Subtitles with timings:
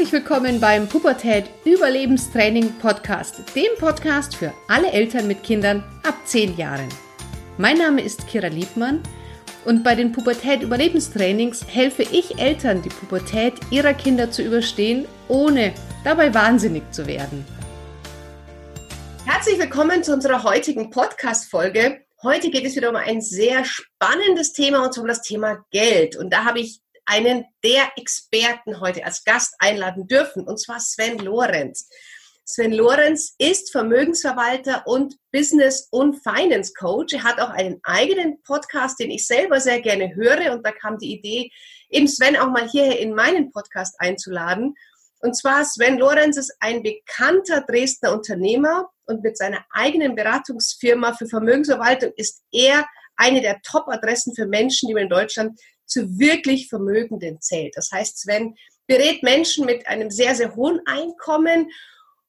[0.00, 6.56] Herzlich willkommen beim Pubertät Überlebenstraining Podcast, dem Podcast für alle Eltern mit Kindern ab 10
[6.56, 6.88] Jahren.
[7.58, 9.02] Mein Name ist Kira Liebmann
[9.66, 15.74] und bei den Pubertät Überlebenstrainings helfe ich Eltern, die Pubertät ihrer Kinder zu überstehen, ohne
[16.02, 17.44] dabei wahnsinnig zu werden.
[19.26, 22.06] Herzlich willkommen zu unserer heutigen Podcast-Folge.
[22.22, 26.16] Heute geht es wieder um ein sehr spannendes Thema und zwar um das Thema Geld.
[26.16, 31.18] Und da habe ich einen der Experten heute als Gast einladen dürfen, und zwar Sven
[31.18, 31.88] Lorenz.
[32.44, 37.12] Sven Lorenz ist Vermögensverwalter und Business- und Finance Coach.
[37.14, 40.52] Er hat auch einen eigenen Podcast, den ich selber sehr gerne höre.
[40.52, 41.50] Und da kam die Idee,
[41.90, 44.74] eben Sven auch mal hierher in meinen Podcast einzuladen.
[45.20, 51.26] Und zwar Sven Lorenz ist ein bekannter Dresdner Unternehmer und mit seiner eigenen Beratungsfirma für
[51.26, 57.76] Vermögensverwaltung ist er eine der Top-Adressen für Menschen, die in Deutschland zu wirklich Vermögenden zählt.
[57.76, 58.54] Das heißt, Sven
[58.86, 61.68] berät Menschen mit einem sehr, sehr hohen Einkommen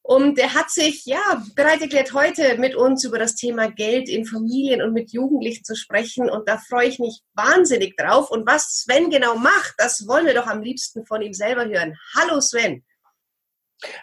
[0.04, 4.26] und er hat sich ja bereit erklärt, heute mit uns über das Thema Geld in
[4.26, 6.30] Familien und mit Jugendlichen zu sprechen.
[6.30, 8.32] Und da freue ich mich wahnsinnig drauf.
[8.32, 11.96] Und was Sven genau macht, das wollen wir doch am liebsten von ihm selber hören.
[12.16, 12.84] Hallo Sven.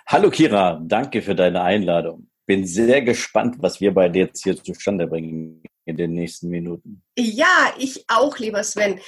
[0.07, 2.31] Hallo Kira, danke für deine Einladung.
[2.47, 7.03] Bin sehr gespannt, was wir bei dir jetzt hier zustande bringen in den nächsten Minuten.
[7.17, 9.01] Ja, ich auch, lieber Sven.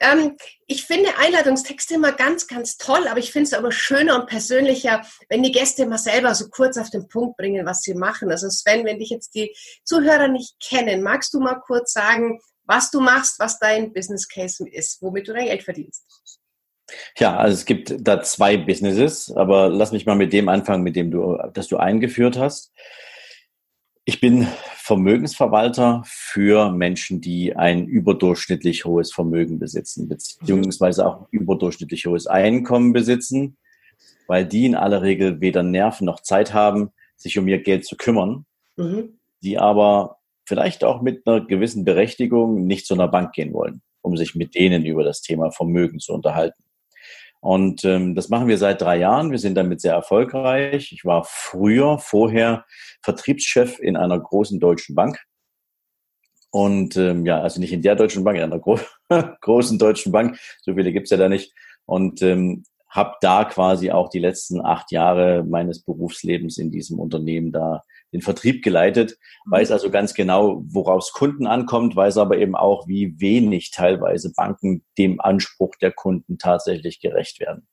[0.00, 4.26] Ähm, ich finde Einladungstexte immer ganz, ganz toll, aber ich finde es aber schöner und
[4.26, 8.30] persönlicher, wenn die Gäste mal selber so kurz auf den Punkt bringen, was sie machen.
[8.30, 12.90] Also Sven, wenn dich jetzt die Zuhörer nicht kennen, magst du mal kurz sagen, was
[12.90, 16.04] du machst, was dein Business Case ist, womit du dein Geld verdienst?
[17.16, 20.96] Ja, also es gibt da zwei Businesses, aber lass mich mal mit dem anfangen, mit
[20.96, 22.72] dem du, das du eingeführt hast.
[24.08, 32.28] Ich bin Vermögensverwalter für Menschen, die ein überdurchschnittlich hohes Vermögen besitzen, beziehungsweise auch überdurchschnittlich hohes
[32.28, 33.56] Einkommen besitzen,
[34.28, 37.96] weil die in aller Regel weder Nerven noch Zeit haben, sich um ihr Geld zu
[37.96, 39.18] kümmern, mhm.
[39.42, 44.16] die aber vielleicht auch mit einer gewissen Berechtigung nicht zu einer Bank gehen wollen, um
[44.16, 46.62] sich mit denen über das Thema Vermögen zu unterhalten.
[47.46, 49.30] Und ähm, das machen wir seit drei Jahren.
[49.30, 50.90] Wir sind damit sehr erfolgreich.
[50.90, 52.64] Ich war früher, vorher
[53.02, 55.20] Vertriebschef in einer großen deutschen Bank.
[56.50, 58.80] Und ähm, ja, also nicht in der deutschen Bank, in einer gro
[59.42, 60.40] großen deutschen Bank.
[60.62, 61.54] So viele gibt's ja da nicht.
[61.84, 67.52] Und ähm, habe da quasi auch die letzten acht Jahre meines Berufslebens in diesem Unternehmen
[67.52, 72.86] da den Vertrieb geleitet, weiß also ganz genau, woraus Kunden ankommt, weiß aber eben auch,
[72.86, 77.68] wie wenig teilweise Banken dem Anspruch der Kunden tatsächlich gerecht werden.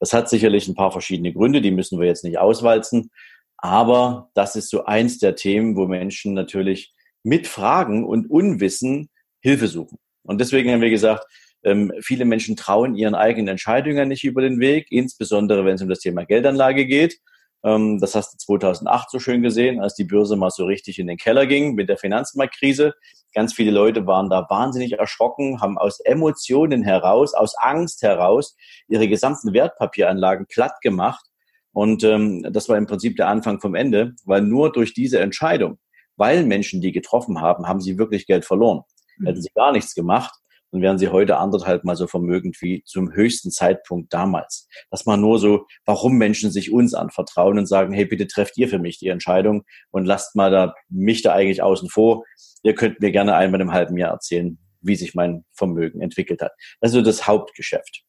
[0.00, 3.10] Das hat sicherlich ein paar verschiedene Gründe, die müssen wir jetzt nicht auswalzen,
[3.56, 9.10] aber das ist so eins der Themen, wo Menschen natürlich mit Fragen und Unwissen
[9.40, 9.98] Hilfe suchen.
[10.22, 11.24] Und deswegen haben wir gesagt,
[11.64, 15.88] ähm, viele Menschen trauen ihren eigenen Entscheidungen nicht über den Weg, insbesondere wenn es um
[15.88, 17.18] das Thema Geldanlage geht.
[17.64, 21.06] Ähm, das hast du 2008 so schön gesehen, als die Börse mal so richtig in
[21.06, 22.94] den Keller ging mit der Finanzmarktkrise.
[23.34, 28.56] Ganz viele Leute waren da wahnsinnig erschrocken, haben aus Emotionen heraus, aus Angst heraus
[28.88, 31.24] ihre gesamten Wertpapieranlagen platt gemacht.
[31.72, 35.78] Und ähm, das war im Prinzip der Anfang vom Ende, weil nur durch diese Entscheidung,
[36.16, 38.82] weil Menschen die getroffen haben, haben sie wirklich Geld verloren.
[39.24, 40.32] Hätten sie gar nichts gemacht,
[40.70, 44.68] dann wären sie heute anderthalb mal so vermögend wie zum höchsten Zeitpunkt damals.
[44.90, 48.68] Das mal nur so, warum Menschen sich uns anvertrauen und sagen, hey, bitte trefft ihr
[48.68, 52.24] für mich die Entscheidung und lasst mal da mich da eigentlich außen vor.
[52.62, 56.52] Ihr könnt mir gerne einmal im halben Jahr erzählen, wie sich mein Vermögen entwickelt hat.
[56.80, 58.02] Also das Hauptgeschäft.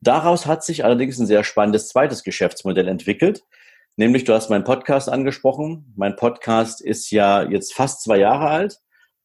[0.00, 3.42] Daraus hat sich allerdings ein sehr spannendes zweites Geschäftsmodell entwickelt.
[3.96, 5.92] Nämlich, du hast meinen Podcast angesprochen.
[5.96, 8.80] Mein Podcast ist ja jetzt fast zwei Jahre alt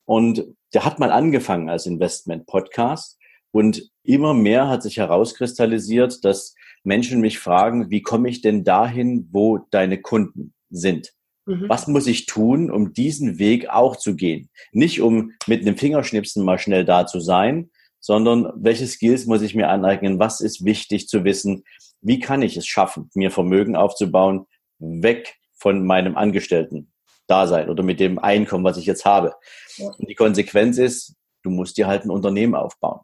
[0.06, 3.18] und der hat mal angefangen als Investment-Podcast
[3.52, 9.28] und immer mehr hat sich herauskristallisiert, dass Menschen mich fragen, wie komme ich denn dahin,
[9.32, 11.14] wo deine Kunden sind?
[11.46, 11.70] Mhm.
[11.70, 14.50] Was muss ich tun, um diesen Weg auch zu gehen?
[14.72, 19.56] Nicht um mit einem Fingerschnipsen mal schnell da zu sein, sondern welche Skills muss ich
[19.56, 20.20] mir aneignen?
[20.20, 21.64] Was ist wichtig zu wissen?
[22.02, 24.46] Wie kann ich es schaffen, mir Vermögen aufzubauen,
[24.78, 26.92] weg von meinem Angestellten
[27.28, 29.36] Dasein oder mit dem Einkommen, was ich jetzt habe.
[29.78, 29.88] Ja.
[29.88, 33.02] Und die Konsequenz ist, du musst dir halt ein Unternehmen aufbauen.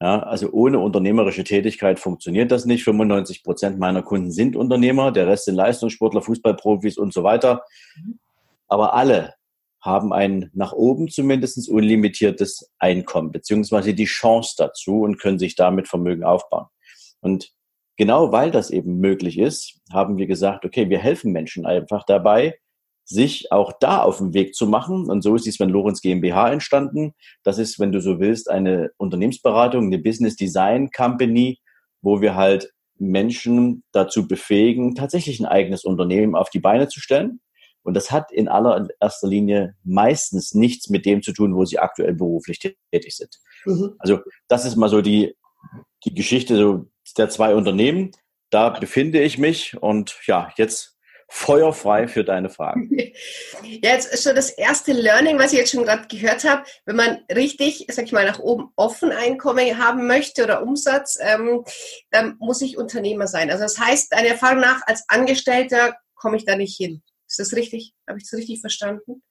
[0.00, 2.84] Ja, also ohne unternehmerische Tätigkeit funktioniert das nicht.
[2.84, 7.64] 95 Prozent meiner Kunden sind Unternehmer, der Rest sind Leistungssportler, Fußballprofis und so weiter.
[7.96, 8.20] Mhm.
[8.68, 9.34] Aber alle
[9.80, 15.88] haben ein nach oben zumindest unlimitiertes Einkommen, beziehungsweise die Chance dazu und können sich damit
[15.88, 16.66] Vermögen aufbauen.
[17.20, 17.52] Und
[17.96, 22.58] genau weil das eben möglich ist, haben wir gesagt, okay, wir helfen Menschen einfach dabei,
[23.08, 25.08] sich auch da auf den Weg zu machen.
[25.08, 27.14] Und so ist die Sven Lorenz GmbH entstanden.
[27.42, 31.58] Das ist, wenn du so willst, eine Unternehmensberatung, eine Business Design Company,
[32.02, 37.40] wo wir halt Menschen dazu befähigen, tatsächlich ein eigenes Unternehmen auf die Beine zu stellen.
[37.82, 42.12] Und das hat in allererster Linie meistens nichts mit dem zu tun, wo sie aktuell
[42.12, 43.38] beruflich tätig sind.
[43.64, 43.94] Mhm.
[43.98, 44.18] Also
[44.48, 45.34] das ist mal so die,
[46.04, 48.10] die Geschichte so der zwei Unternehmen.
[48.50, 50.97] Da befinde ich mich und ja, jetzt
[51.28, 52.90] feuerfrei für deine Fragen.
[53.62, 56.62] Ja, jetzt ist schon das erste Learning, was ich jetzt schon gerade gehört habe.
[56.86, 61.64] Wenn man richtig, sag ich mal, nach oben offen Einkommen haben möchte oder Umsatz, ähm,
[62.10, 63.50] dann muss ich Unternehmer sein.
[63.50, 67.02] Also das heißt, deiner Erfahrung nach, als Angestellter komme ich da nicht hin.
[67.28, 67.94] Ist das richtig?
[68.08, 69.22] Habe ich das richtig verstanden?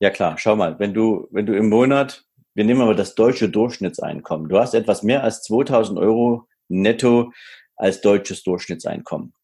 [0.00, 2.24] Ja klar, schau mal, wenn du, wenn du im Monat,
[2.54, 7.32] wir nehmen aber das deutsche Durchschnittseinkommen, du hast etwas mehr als 2000 Euro netto
[7.76, 9.34] als deutsches Durchschnittseinkommen.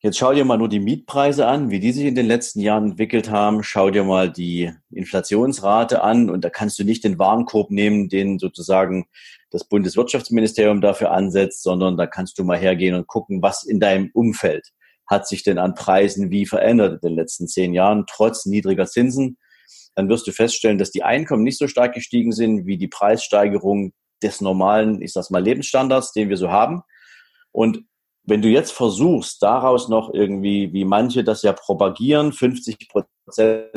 [0.00, 2.90] Jetzt schau dir mal nur die Mietpreise an, wie die sich in den letzten Jahren
[2.90, 3.64] entwickelt haben.
[3.64, 8.38] Schau dir mal die Inflationsrate an und da kannst du nicht den Warenkorb nehmen, den
[8.38, 9.06] sozusagen
[9.50, 14.10] das Bundeswirtschaftsministerium dafür ansetzt, sondern da kannst du mal hergehen und gucken, was in deinem
[14.14, 14.68] Umfeld
[15.08, 19.36] hat sich denn an Preisen wie verändert in den letzten zehn Jahren, trotz niedriger Zinsen.
[19.96, 23.92] Dann wirst du feststellen, dass die Einkommen nicht so stark gestiegen sind wie die Preissteigerung
[24.22, 26.82] des normalen, ich sag's mal, Lebensstandards, den wir so haben.
[27.50, 27.84] Und
[28.28, 33.70] wenn du jetzt versuchst, daraus noch irgendwie, wie manche das ja propagieren, 50 Prozent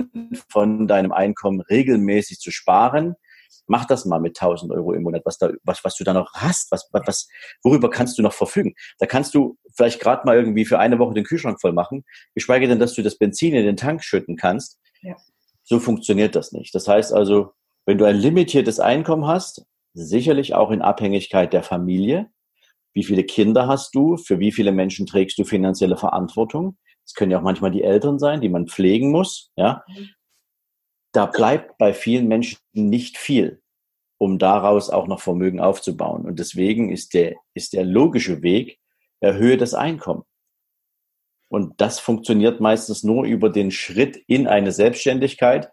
[0.50, 3.16] von deinem Einkommen regelmäßig zu sparen,
[3.68, 6.34] mach das mal mit 1000 Euro im Monat, was, da, was, was du da noch
[6.34, 7.28] hast, was, was,
[7.64, 8.74] worüber kannst du noch verfügen?
[9.00, 12.04] Da kannst du vielleicht gerade mal irgendwie für eine Woche den Kühlschrank voll machen,
[12.36, 14.80] geschweige denn, dass du das Benzin in den Tank schütten kannst.
[15.02, 15.16] Ja.
[15.64, 16.76] So funktioniert das nicht.
[16.76, 17.54] Das heißt also,
[17.86, 22.30] wenn du ein limitiertes Einkommen hast, sicherlich auch in Abhängigkeit der Familie,
[22.94, 24.18] wie viele Kinder hast du?
[24.18, 26.78] Für wie viele Menschen trägst du finanzielle Verantwortung?
[27.06, 29.84] Es können ja auch manchmal die Eltern sein, die man pflegen muss, ja.
[29.88, 30.10] Mhm.
[31.14, 33.62] Da bleibt bei vielen Menschen nicht viel,
[34.18, 36.26] um daraus auch noch Vermögen aufzubauen.
[36.26, 38.80] Und deswegen ist der, ist der logische Weg,
[39.20, 40.24] erhöhe das Einkommen.
[41.50, 45.70] Und das funktioniert meistens nur über den Schritt in eine Selbstständigkeit,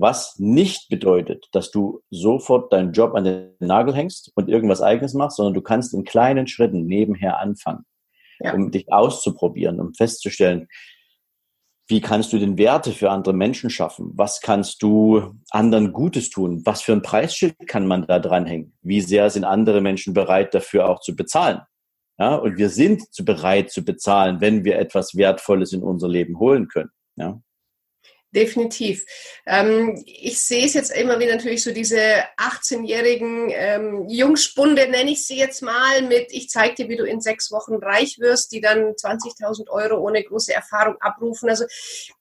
[0.00, 5.14] was nicht bedeutet, dass du sofort deinen Job an den Nagel hängst und irgendwas eigenes
[5.14, 7.84] machst, sondern du kannst in kleinen Schritten nebenher anfangen,
[8.40, 8.54] ja.
[8.54, 10.68] um dich auszuprobieren, um festzustellen,
[11.90, 14.12] wie kannst du den Werte für andere Menschen schaffen?
[14.14, 16.62] Was kannst du anderen Gutes tun?
[16.64, 18.72] Was für ein Preisschild kann man da dranhängen?
[18.80, 21.62] Wie sehr sind andere Menschen bereit, dafür auch zu bezahlen?
[22.16, 26.68] Ja, und wir sind bereit zu bezahlen, wenn wir etwas Wertvolles in unser Leben holen
[26.68, 26.90] können.
[27.16, 27.40] Ja.
[28.32, 29.04] Definitiv.
[29.44, 31.98] Ähm, ich sehe es jetzt immer wieder natürlich so diese
[32.38, 37.20] 18-jährigen ähm, Jungspunde, nenne ich sie jetzt mal, mit ich zeige dir, wie du in
[37.20, 41.48] sechs Wochen reich wirst, die dann 20.000 Euro ohne große Erfahrung abrufen.
[41.48, 41.64] Also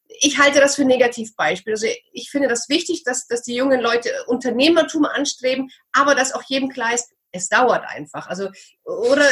[0.07, 1.73] ich halte das für ein Negativbeispiel.
[1.73, 6.43] Also ich finde das wichtig, dass, dass die jungen Leute Unternehmertum anstreben, aber dass auch
[6.47, 8.27] jedem klar ist, es dauert einfach.
[8.27, 8.49] Also,
[8.83, 9.25] oder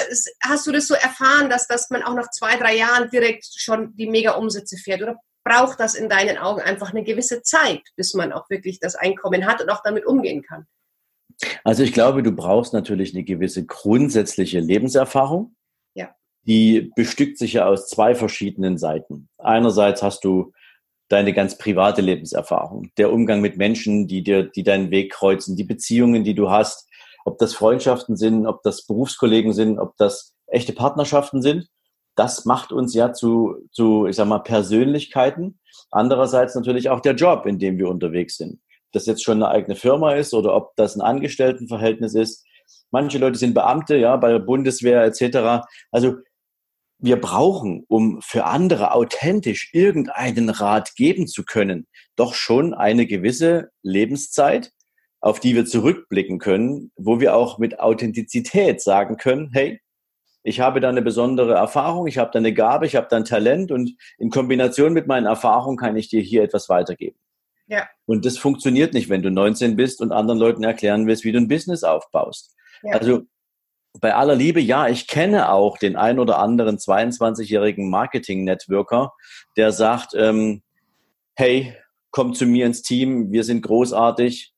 [0.43, 3.95] hast du das so erfahren, dass, dass man auch nach zwei, drei Jahren direkt schon
[3.95, 5.01] die Mega-Umsätze fährt?
[5.01, 8.95] Oder braucht das in deinen Augen einfach eine gewisse Zeit, bis man auch wirklich das
[8.95, 10.65] Einkommen hat und auch damit umgehen kann?
[11.63, 15.55] Also ich glaube, du brauchst natürlich eine gewisse grundsätzliche Lebenserfahrung.
[15.93, 16.15] Ja.
[16.43, 19.29] Die bestückt sich ja aus zwei verschiedenen Seiten.
[19.37, 20.53] Einerseits hast du
[21.09, 25.63] deine ganz private Lebenserfahrung, der Umgang mit Menschen, die dir, die deinen Weg kreuzen, die
[25.63, 26.89] Beziehungen, die du hast,
[27.23, 31.69] ob das Freundschaften sind, ob das Berufskollegen sind, ob das echte Partnerschaften sind
[32.17, 35.59] das macht uns ja zu, zu, ich sag mal, Persönlichkeiten.
[35.91, 38.53] Andererseits natürlich auch der Job, in dem wir unterwegs sind.
[38.55, 42.43] Ob das jetzt schon eine eigene Firma ist oder ob das ein Angestelltenverhältnis ist.
[42.89, 45.67] Manche Leute sind Beamte, ja, bei der Bundeswehr etc.
[45.91, 46.15] Also
[46.97, 53.69] wir brauchen, um für andere authentisch irgendeinen Rat geben zu können, doch schon eine gewisse
[53.83, 54.71] Lebenszeit,
[55.21, 59.79] auf die wir zurückblicken können, wo wir auch mit Authentizität sagen können, hey,
[60.47, 63.25] ich habe da eine besondere Erfahrung, ich habe da eine Gabe, ich habe da ein
[63.25, 67.17] Talent und in Kombination mit meinen Erfahrungen kann ich dir hier etwas weitergeben.
[67.67, 67.85] Ja.
[68.05, 71.39] Und das funktioniert nicht, wenn du 19 bist und anderen Leuten erklären willst, wie du
[71.39, 72.55] ein Business aufbaust.
[72.81, 72.93] Ja.
[72.93, 73.23] Also
[73.99, 79.11] bei aller Liebe, ja, ich kenne auch den ein oder anderen 22-jährigen Marketing-Networker,
[79.57, 80.63] der sagt, ähm,
[81.35, 81.75] hey,
[82.11, 84.53] komm zu mir ins Team, wir sind großartig,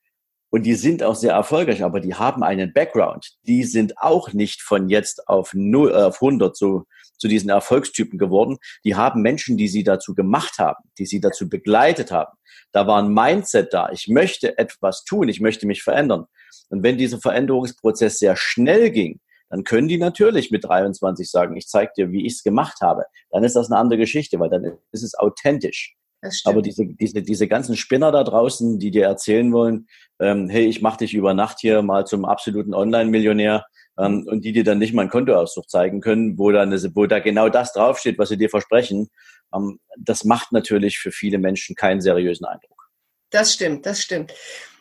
[0.52, 3.34] und die sind auch sehr erfolgreich, aber die haben einen Background.
[3.44, 6.86] Die sind auch nicht von jetzt auf, 0, äh, auf 100 so,
[7.18, 8.58] zu diesen Erfolgstypen geworden.
[8.84, 12.36] Die haben Menschen, die sie dazu gemacht haben, die sie dazu begleitet haben.
[12.72, 13.90] Da war ein Mindset da.
[13.92, 16.26] Ich möchte etwas tun, ich möchte mich verändern.
[16.70, 21.68] Und wenn dieser Veränderungsprozess sehr schnell ging, dann können die natürlich mit 23 sagen, ich
[21.68, 23.06] zeige dir, wie ich es gemacht habe.
[23.32, 25.96] Dann ist das eine andere Geschichte, weil dann ist es authentisch.
[26.44, 29.88] Aber diese, diese, diese ganzen Spinner da draußen, die dir erzählen wollen,
[30.20, 33.66] ähm, hey, ich mache dich über Nacht hier mal zum absoluten Online-Millionär,
[34.00, 37.20] ähm, und die dir dann nicht mal einen Kontoauszug zeigen können, wo, dann, wo da
[37.20, 39.10] genau das draufsteht, was sie dir versprechen.
[39.54, 42.90] Ähm, das macht natürlich für viele Menschen keinen seriösen Eindruck.
[43.30, 44.34] Das stimmt, das stimmt.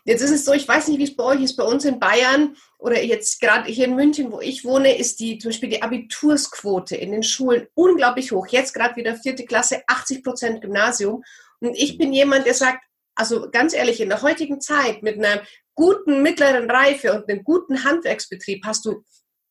[0.09, 2.01] Jetzt ist es so, ich weiß nicht, wie es bei euch ist, bei uns in
[2.01, 5.83] Bayern oder jetzt gerade hier in München, wo ich wohne, ist die zum Beispiel die
[5.83, 8.47] Abitursquote in den Schulen unglaublich hoch.
[8.47, 11.23] Jetzt gerade wieder vierte Klasse, 80 Prozent Gymnasium.
[11.61, 12.83] Und ich bin jemand, der sagt,
[13.17, 15.43] also ganz ehrlich, in der heutigen Zeit mit einer
[15.75, 19.05] guten mittleren Reife und einem guten Handwerksbetrieb hast du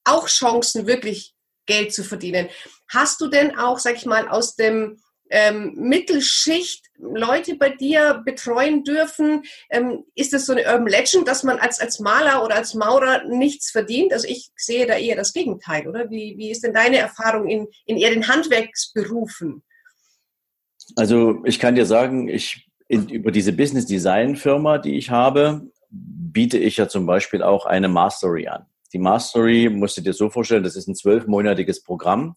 [0.06, 1.36] auch Chancen, wirklich
[1.68, 2.50] Geld zu verdienen.
[2.90, 5.00] Hast du denn auch, sag ich mal, aus dem
[5.30, 9.44] ähm, Mittelschicht Leute bei dir betreuen dürfen?
[9.70, 13.24] Ähm, ist das so eine Urban Legend, dass man als, als Maler oder als Maurer
[13.26, 14.14] nichts verdient?
[14.14, 16.10] Also ich sehe da eher das Gegenteil, oder?
[16.10, 19.64] Wie, wie ist denn deine Erfahrung in, in eher den Handwerksberufen?
[20.96, 25.70] Also ich kann dir sagen, ich in, über diese Business Design Firma, die ich habe,
[25.90, 28.66] biete ich ja zum Beispiel auch eine Mastery an.
[28.94, 32.36] Die Mastery musst du dir so vorstellen, das ist ein zwölfmonatiges Programm,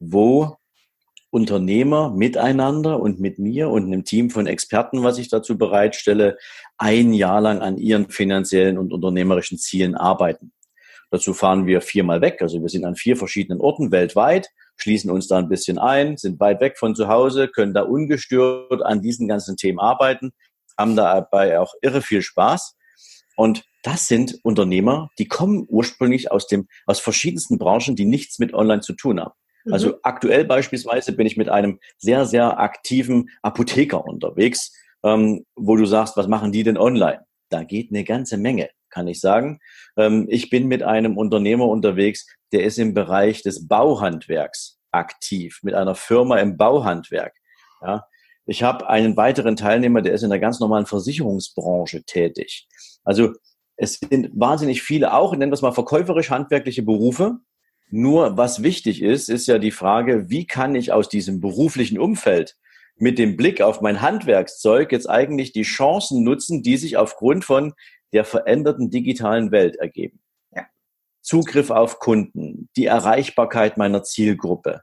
[0.00, 0.56] wo
[1.34, 6.38] Unternehmer miteinander und mit mir und einem Team von Experten, was ich dazu bereitstelle,
[6.78, 10.52] ein Jahr lang an ihren finanziellen und unternehmerischen Zielen arbeiten.
[11.10, 12.40] Dazu fahren wir viermal weg.
[12.40, 16.38] Also wir sind an vier verschiedenen Orten weltweit, schließen uns da ein bisschen ein, sind
[16.38, 20.32] weit weg von zu Hause, können da ungestört an diesen ganzen Themen arbeiten,
[20.78, 22.76] haben dabei auch irre viel Spaß.
[23.34, 28.54] Und das sind Unternehmer, die kommen ursprünglich aus dem, aus verschiedensten Branchen, die nichts mit
[28.54, 29.34] Online zu tun haben.
[29.70, 29.94] Also mhm.
[30.02, 36.16] aktuell beispielsweise bin ich mit einem sehr, sehr aktiven Apotheker unterwegs, ähm, wo du sagst,
[36.16, 37.24] was machen die denn online?
[37.50, 39.58] Da geht eine ganze Menge kann ich sagen.
[39.96, 45.74] Ähm, ich bin mit einem Unternehmer unterwegs, der ist im Bereich des Bauhandwerks aktiv, mit
[45.74, 47.34] einer Firma im Bauhandwerk.
[47.82, 48.06] Ja.
[48.46, 52.68] Ich habe einen weiteren Teilnehmer, der ist in der ganz normalen Versicherungsbranche tätig.
[53.02, 53.32] Also
[53.76, 57.38] es sind wahnsinnig viele auch, nennen wir es mal verkäuferisch-handwerkliche Berufe.
[57.96, 62.56] Nur was wichtig ist, ist ja die Frage, wie kann ich aus diesem beruflichen Umfeld
[62.96, 67.72] mit dem Blick auf mein Handwerkszeug jetzt eigentlich die Chancen nutzen, die sich aufgrund von
[68.12, 70.20] der veränderten digitalen Welt ergeben.
[70.50, 70.66] Ja.
[71.22, 74.80] Zugriff auf Kunden, die Erreichbarkeit meiner Zielgruppe,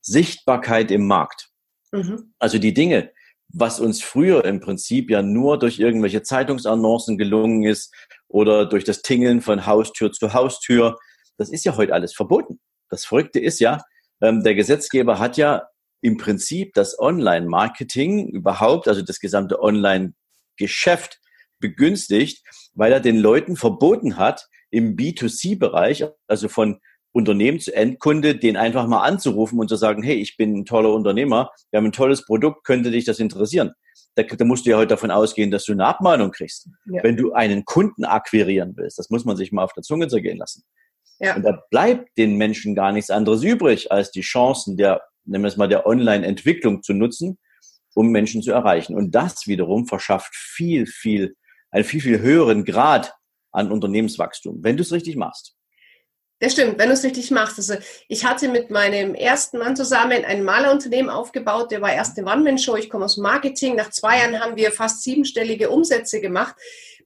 [0.00, 1.50] Sichtbarkeit im Markt.
[1.92, 2.34] Mhm.
[2.40, 3.12] Also die Dinge,
[3.50, 7.94] was uns früher im Prinzip ja nur durch irgendwelche Zeitungsannoncen gelungen ist
[8.26, 10.98] oder durch das Tingeln von Haustür zu Haustür,
[11.38, 12.60] das ist ja heute alles verboten.
[12.90, 13.82] Das Verrückte ist ja,
[14.20, 15.68] ähm, der Gesetzgeber hat ja
[16.00, 21.20] im Prinzip das Online-Marketing überhaupt, also das gesamte Online-Geschäft
[21.60, 26.78] begünstigt, weil er den Leuten verboten hat, im B2C-Bereich, also von
[27.12, 30.92] Unternehmen zu Endkunde, den einfach mal anzurufen und zu sagen, hey, ich bin ein toller
[30.92, 33.72] Unternehmer, wir haben ein tolles Produkt, könnte dich das interessieren?
[34.14, 36.68] Da, da musst du ja heute davon ausgehen, dass du eine Abmahnung kriegst.
[36.86, 37.02] Ja.
[37.02, 40.38] Wenn du einen Kunden akquirieren willst, das muss man sich mal auf der Zunge zergehen
[40.38, 40.64] lassen.
[41.20, 41.36] Ja.
[41.36, 45.48] Und da bleibt den Menschen gar nichts anderes übrig, als die Chancen der, nehmen wir
[45.48, 47.38] es mal, der Online-Entwicklung zu nutzen,
[47.94, 48.94] um Menschen zu erreichen.
[48.94, 51.34] Und das wiederum verschafft viel, viel
[51.70, 53.14] einen viel, viel höheren Grad
[53.52, 55.54] an Unternehmenswachstum, wenn du es richtig machst.
[56.40, 57.58] Das stimmt, wenn du es richtig machst.
[57.58, 57.74] Also
[58.06, 62.76] ich hatte mit meinem ersten Mann zusammen ein Malerunternehmen aufgebaut, der war erst eine One-Man-Show,
[62.76, 63.74] ich komme aus Marketing.
[63.74, 66.54] Nach zwei Jahren haben wir fast siebenstellige Umsätze gemacht.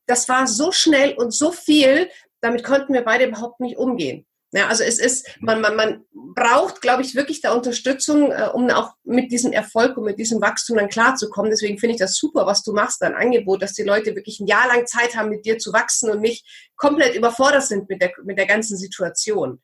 [0.07, 2.11] Das war so schnell und so viel,
[2.43, 4.27] damit konnten wir beide überhaupt nicht umgehen.
[4.55, 8.69] Ja, also es ist, man, man, man braucht, glaube ich, wirklich da Unterstützung, äh, um
[8.69, 11.51] auch mit diesem Erfolg und mit diesem Wachstum dann klarzukommen.
[11.51, 14.47] Deswegen finde ich das super, was du machst, dein Angebot, dass die Leute wirklich ein
[14.47, 16.47] Jahr lang Zeit haben, mit dir zu wachsen und nicht
[16.77, 19.63] komplett überfordert sind mit der, mit der ganzen Situation.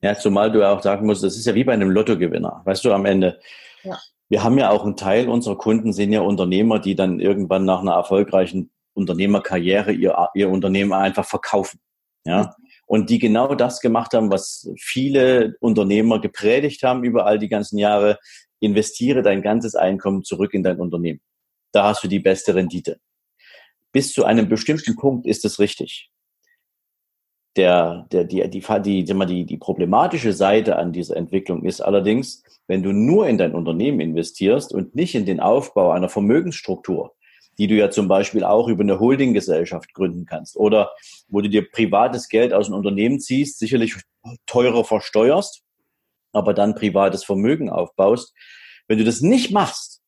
[0.00, 2.84] Ja, zumal du ja auch sagen musst, das ist ja wie bei einem Lottogewinner, weißt
[2.86, 3.40] du, am Ende.
[3.82, 3.98] Ja.
[4.30, 7.80] Wir haben ja auch einen Teil unserer Kunden sind ja Unternehmer, die dann irgendwann nach
[7.80, 11.80] einer erfolgreichen Unternehmerkarriere ihr, ihr Unternehmen einfach verkaufen.
[12.24, 12.54] Ja
[12.92, 17.78] und die genau das gemacht haben, was viele Unternehmer gepredigt haben über all die ganzen
[17.78, 18.18] Jahre.
[18.60, 21.22] Investiere dein ganzes Einkommen zurück in dein Unternehmen.
[21.72, 23.00] Da hast du die beste Rendite.
[23.92, 26.10] Bis zu einem bestimmten Punkt ist es richtig.
[27.56, 32.82] Der, der, die, die, die, die, die problematische Seite an dieser Entwicklung ist allerdings, wenn
[32.82, 37.14] du nur in dein Unternehmen investierst und nicht in den Aufbau einer Vermögensstruktur,
[37.58, 40.92] die du ja zum Beispiel auch über eine Holdinggesellschaft gründen kannst oder
[41.28, 43.96] wo du dir privates Geld aus einem Unternehmen ziehst, sicherlich
[44.46, 45.62] teurer versteuerst,
[46.32, 48.34] aber dann privates Vermögen aufbaust.
[48.88, 50.00] Wenn du das nicht machst,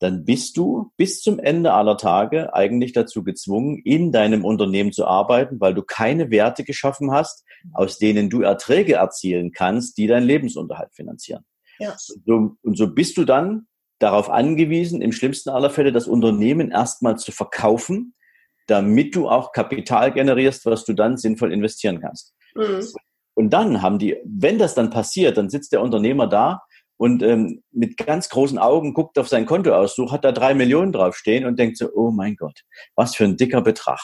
[0.00, 5.06] dann bist du bis zum Ende aller Tage eigentlich dazu gezwungen, in deinem Unternehmen zu
[5.06, 10.26] arbeiten, weil du keine Werte geschaffen hast, aus denen du Erträge erzielen kannst, die deinen
[10.26, 11.44] Lebensunterhalt finanzieren.
[11.78, 11.92] Ja.
[11.92, 13.66] Und, so, und so bist du dann
[14.04, 18.14] darauf angewiesen, im schlimmsten aller Fälle das Unternehmen erstmal zu verkaufen,
[18.66, 22.34] damit du auch Kapital generierst, was du dann sinnvoll investieren kannst.
[22.54, 22.84] Mhm.
[23.32, 26.60] Und dann haben die, wenn das dann passiert, dann sitzt der Unternehmer da
[26.98, 31.46] und ähm, mit ganz großen Augen guckt auf sein Kontoauszug, hat da drei Millionen draufstehen
[31.46, 32.60] und denkt so, oh mein Gott,
[32.96, 34.00] was für ein dicker Betrag.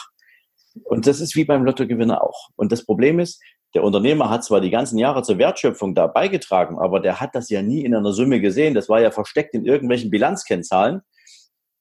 [0.83, 2.49] Und das ist wie beim Lottogewinner auch.
[2.55, 3.39] Und das Problem ist,
[3.73, 7.49] der Unternehmer hat zwar die ganzen Jahre zur Wertschöpfung da beigetragen, aber der hat das
[7.49, 8.73] ja nie in einer Summe gesehen.
[8.73, 11.01] Das war ja versteckt in irgendwelchen Bilanzkennzahlen.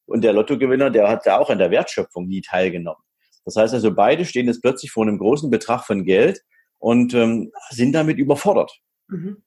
[0.06, 3.02] Und der Lottogewinner, der hat ja auch an der Wertschöpfung nie teilgenommen.
[3.44, 6.42] Das heißt also, beide stehen jetzt plötzlich vor einem großen Betrag von Geld
[6.78, 8.72] und ähm, sind damit überfordert.
[9.08, 9.42] Mhm.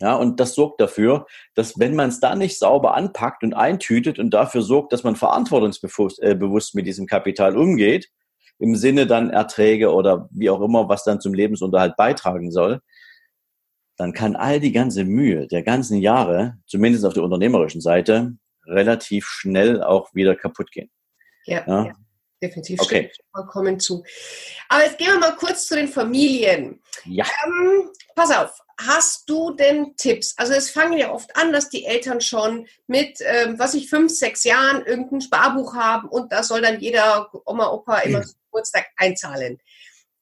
[0.00, 4.18] Ja, und das sorgt dafür, dass wenn man es da nicht sauber anpackt und eintütet
[4.18, 8.08] und dafür sorgt, dass man verantwortungsbewusst äh, mit diesem Kapital umgeht,
[8.58, 12.80] im Sinne dann Erträge oder wie auch immer, was dann zum Lebensunterhalt beitragen soll,
[13.96, 18.34] dann kann all die ganze Mühe der ganzen Jahre, zumindest auf der unternehmerischen Seite,
[18.66, 20.90] relativ schnell auch wieder kaputt gehen.
[21.46, 21.84] Ja, ja.
[21.86, 21.94] ja
[22.42, 23.10] definitiv okay.
[23.34, 24.04] vollkommen zu.
[24.68, 26.80] Aber jetzt gehen wir mal kurz zu den Familien.
[27.04, 27.24] Ja.
[27.44, 30.34] Ähm, pass auf, hast du denn Tipps?
[30.36, 34.12] Also es fangen ja oft an, dass die Eltern schon mit, ähm, was ich, fünf,
[34.12, 38.86] sechs Jahren irgendein Sparbuch haben und da soll dann jeder Oma, Opa immer zum Geburtstag
[38.96, 39.58] einzahlen.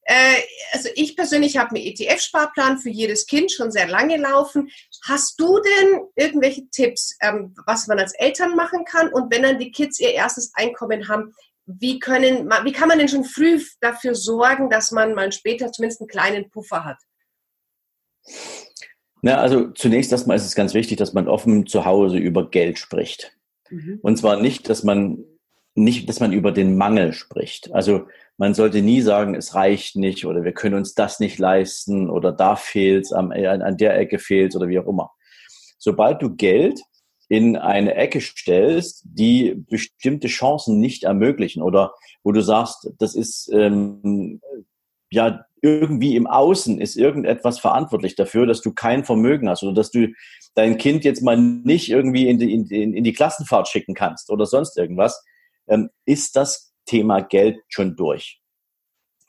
[0.02, 0.36] Äh,
[0.72, 4.70] also ich persönlich habe einen ETF-Sparplan für jedes Kind schon sehr lange laufen.
[5.04, 9.12] Hast du denn irgendwelche Tipps, ähm, was man als Eltern machen kann?
[9.12, 11.34] Und wenn dann die Kids ihr erstes Einkommen haben,
[11.66, 16.00] wie, können, wie kann man denn schon früh dafür sorgen, dass man mal später zumindest
[16.00, 16.98] einen kleinen Puffer hat?
[19.22, 22.78] Na, also zunächst erstmal ist es ganz wichtig, dass man offen zu Hause über Geld
[22.78, 23.32] spricht.
[23.70, 23.98] Mhm.
[24.02, 25.24] Und zwar nicht, dass man
[25.74, 27.72] nicht, dass man über den Mangel spricht.
[27.72, 28.06] Also
[28.38, 32.32] man sollte nie sagen, es reicht nicht oder wir können uns das nicht leisten oder
[32.32, 35.12] da fehlt an, an der Ecke fehlt oder wie auch immer.
[35.78, 36.80] Sobald du Geld
[37.28, 43.50] in eine Ecke stellst, die bestimmte Chancen nicht ermöglichen oder wo du sagst, das ist
[43.52, 44.40] ähm,
[45.10, 49.90] ja irgendwie im Außen ist irgendetwas verantwortlich dafür, dass du kein Vermögen hast oder dass
[49.90, 50.08] du
[50.54, 54.46] dein Kind jetzt mal nicht irgendwie in die, in, in die Klassenfahrt schicken kannst oder
[54.46, 55.22] sonst irgendwas,
[55.68, 58.40] ähm, ist das Thema Geld schon durch.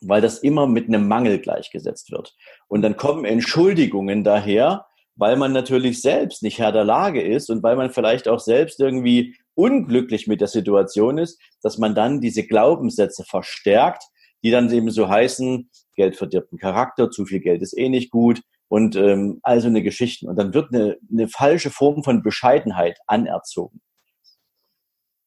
[0.01, 2.35] Weil das immer mit einem Mangel gleichgesetzt wird.
[2.67, 7.63] Und dann kommen Entschuldigungen daher, weil man natürlich selbst nicht Herr der Lage ist und
[7.63, 12.45] weil man vielleicht auch selbst irgendwie unglücklich mit der Situation ist, dass man dann diese
[12.45, 14.03] Glaubenssätze verstärkt,
[14.43, 18.11] die dann eben so heißen, Geld verdirbt den Charakter, zu viel Geld ist eh nicht
[18.11, 20.27] gut und ähm, also eine Geschichte.
[20.27, 23.81] Und dann wird eine, eine falsche Form von Bescheidenheit anerzogen.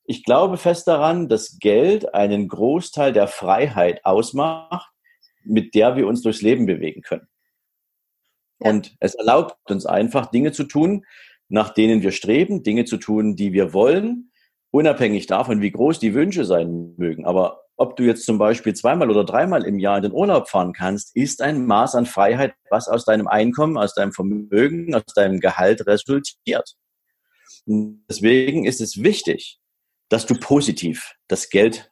[0.05, 4.91] Ich glaube fest daran, dass Geld einen Großteil der Freiheit ausmacht,
[5.45, 7.29] mit der wir uns durchs Leben bewegen können.
[8.59, 11.05] Und es erlaubt uns einfach, Dinge zu tun,
[11.49, 14.33] nach denen wir streben, Dinge zu tun, die wir wollen,
[14.71, 17.25] unabhängig davon, wie groß die Wünsche sein mögen.
[17.25, 20.75] Aber ob du jetzt zum Beispiel zweimal oder dreimal im Jahr in den Urlaub fahren
[20.75, 25.41] kannst, ist ein Maß an Freiheit, was aus deinem Einkommen, aus deinem Vermögen, aus deinem
[25.41, 26.77] Gehalt resultiert.
[27.65, 29.61] Und deswegen ist es wichtig,
[30.11, 31.91] dass du positiv das Geld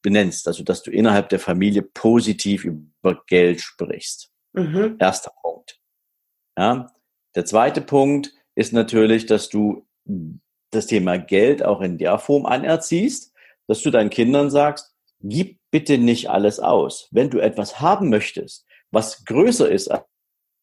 [0.00, 4.30] benennst, also dass du innerhalb der Familie positiv über Geld sprichst.
[4.54, 4.96] Mhm.
[4.98, 5.78] Erster Punkt.
[6.56, 6.90] Ja.
[7.34, 9.86] Der zweite Punkt ist natürlich, dass du
[10.70, 13.34] das Thema Geld auch in der Form anerziehst,
[13.66, 17.08] dass du deinen Kindern sagst, gib bitte nicht alles aus.
[17.10, 19.90] Wenn du etwas haben möchtest, was größer ist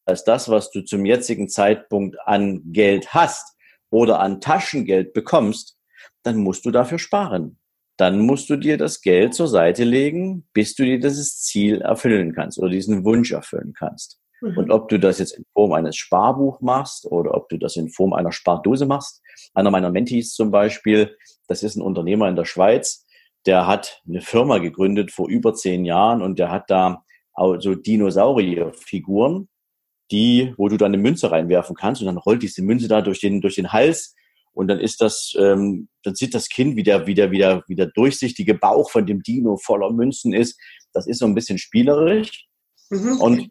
[0.06, 3.56] als das, was du zum jetzigen Zeitpunkt an Geld hast
[3.90, 5.78] oder an Taschengeld bekommst,
[6.24, 7.60] dann musst du dafür sparen.
[7.98, 12.34] Dann musst du dir das Geld zur Seite legen, bis du dir dieses Ziel erfüllen
[12.34, 14.20] kannst oder diesen Wunsch erfüllen kannst.
[14.42, 14.58] Mhm.
[14.58, 17.90] Und ob du das jetzt in Form eines Sparbuch machst oder ob du das in
[17.90, 19.22] Form einer Spardose machst.
[19.54, 21.16] Einer meiner Mentees zum Beispiel,
[21.48, 23.05] das ist ein Unternehmer in der Schweiz,
[23.46, 27.04] der hat eine Firma gegründet vor über zehn Jahren und der hat da
[27.36, 29.50] so Dinosaurierfiguren,
[30.12, 33.20] die, wo du dann eine Münze reinwerfen kannst und dann rollt diese Münze da durch
[33.20, 34.16] den, durch den Hals
[34.56, 37.64] und dann ist das, ähm, dann sieht das Kind, wie der, wie der, wie der,
[37.68, 40.58] wie der durchsichtige Bauch von dem Dino voller Münzen ist.
[40.94, 42.48] Das ist so ein bisschen spielerisch.
[42.90, 43.20] Mhm.
[43.20, 43.50] Und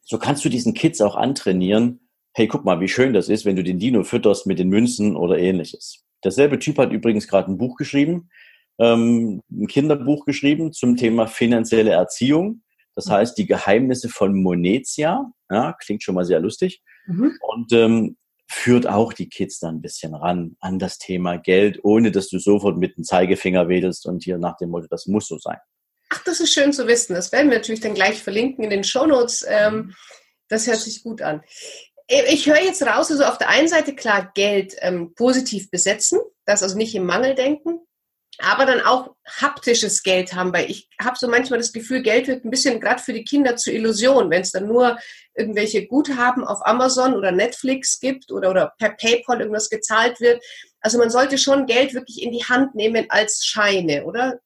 [0.00, 3.56] so kannst du diesen Kids auch antrainieren, hey, guck mal, wie schön das ist, wenn
[3.56, 6.04] du den Dino fütterst mit den Münzen oder ähnliches.
[6.24, 8.30] Derselbe Typ hat übrigens gerade ein Buch geschrieben,
[8.78, 12.62] ähm, ein Kinderbuch geschrieben zum Thema finanzielle Erziehung.
[12.94, 13.12] Das mhm.
[13.12, 15.30] heißt, die Geheimnisse von Monetia.
[15.50, 16.82] Ja, klingt schon mal sehr lustig.
[17.06, 17.38] Mhm.
[17.40, 18.16] Und ähm,
[18.50, 22.38] führt auch die Kids dann ein bisschen ran an das Thema Geld, ohne dass du
[22.38, 25.58] sofort mit dem Zeigefinger wedelst und hier nach dem Motto, das muss so sein.
[26.10, 27.14] Ach, das ist schön zu wissen.
[27.14, 29.44] Das werden wir natürlich dann gleich verlinken in den Shownotes.
[29.46, 29.94] Ähm,
[30.48, 31.42] das hört sich gut an.
[32.06, 36.18] Äh, ich höre jetzt raus, also auf der einen Seite klar Geld ähm, positiv besetzen,
[36.46, 37.80] das also nicht im Mangel denken.
[38.38, 42.44] Aber dann auch haptisches Geld haben, weil ich habe so manchmal das Gefühl, Geld wird
[42.44, 44.98] ein bisschen gerade für die Kinder zur Illusion, wenn es dann nur
[45.34, 50.42] irgendwelche Guthaben auf Amazon oder Netflix gibt oder, oder per PayPal irgendwas gezahlt wird.
[50.80, 54.40] Also man sollte schon Geld wirklich in die Hand nehmen als Scheine, oder?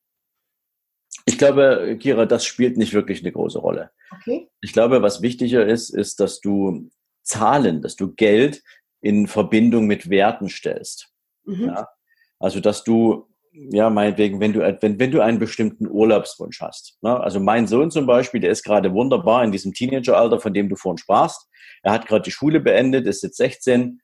[1.27, 3.91] Ich glaube, Kira, das spielt nicht wirklich eine große Rolle.
[4.11, 4.49] Okay.
[4.61, 6.91] Ich glaube, was wichtiger ist, ist, dass du
[7.23, 8.63] Zahlen, dass du Geld
[9.01, 11.11] in Verbindung mit Werten stellst.
[11.45, 11.67] Mhm.
[11.67, 11.89] Ja?
[12.39, 16.97] Also, dass du ja, meinetwegen, wenn du, wenn, wenn du einen bestimmten Urlaubswunsch hast.
[17.03, 17.19] Ne?
[17.21, 20.77] Also mein Sohn zum Beispiel, der ist gerade wunderbar in diesem Teenageralter, von dem du
[20.77, 21.49] vorhin sprachst.
[21.83, 24.01] Er hat gerade die Schule beendet, ist jetzt 16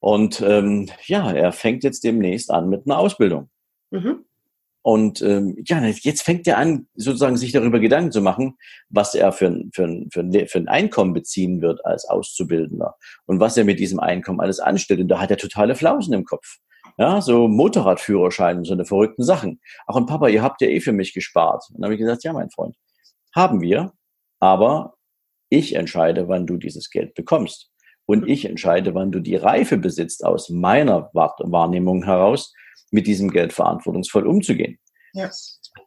[0.00, 3.50] und ähm, ja, er fängt jetzt demnächst an mit einer Ausbildung.
[3.90, 4.24] Mhm.
[4.82, 8.56] Und ähm, ja, jetzt fängt er an, sozusagen sich darüber Gedanken zu machen,
[8.88, 12.96] was er für ein, für, ein, für, ein, für ein Einkommen beziehen wird als Auszubildender
[13.26, 15.00] und was er mit diesem Einkommen alles anstellt.
[15.00, 16.58] Und da hat er totale Flausen im Kopf.
[17.00, 19.58] Ja, so Motorradführerschein, so eine verrückten Sachen.
[19.86, 21.64] Auch ein Papa, ihr habt ja eh für mich gespart.
[21.70, 22.76] Und dann habe ich gesagt, ja, mein Freund,
[23.34, 23.94] haben wir,
[24.38, 24.96] aber
[25.48, 27.70] ich entscheide, wann du dieses Geld bekommst.
[28.04, 32.52] Und ich entscheide, wann du die Reife besitzt, aus meiner Wahrnehmung heraus,
[32.90, 34.78] mit diesem Geld verantwortungsvoll umzugehen.
[35.14, 35.30] Ja.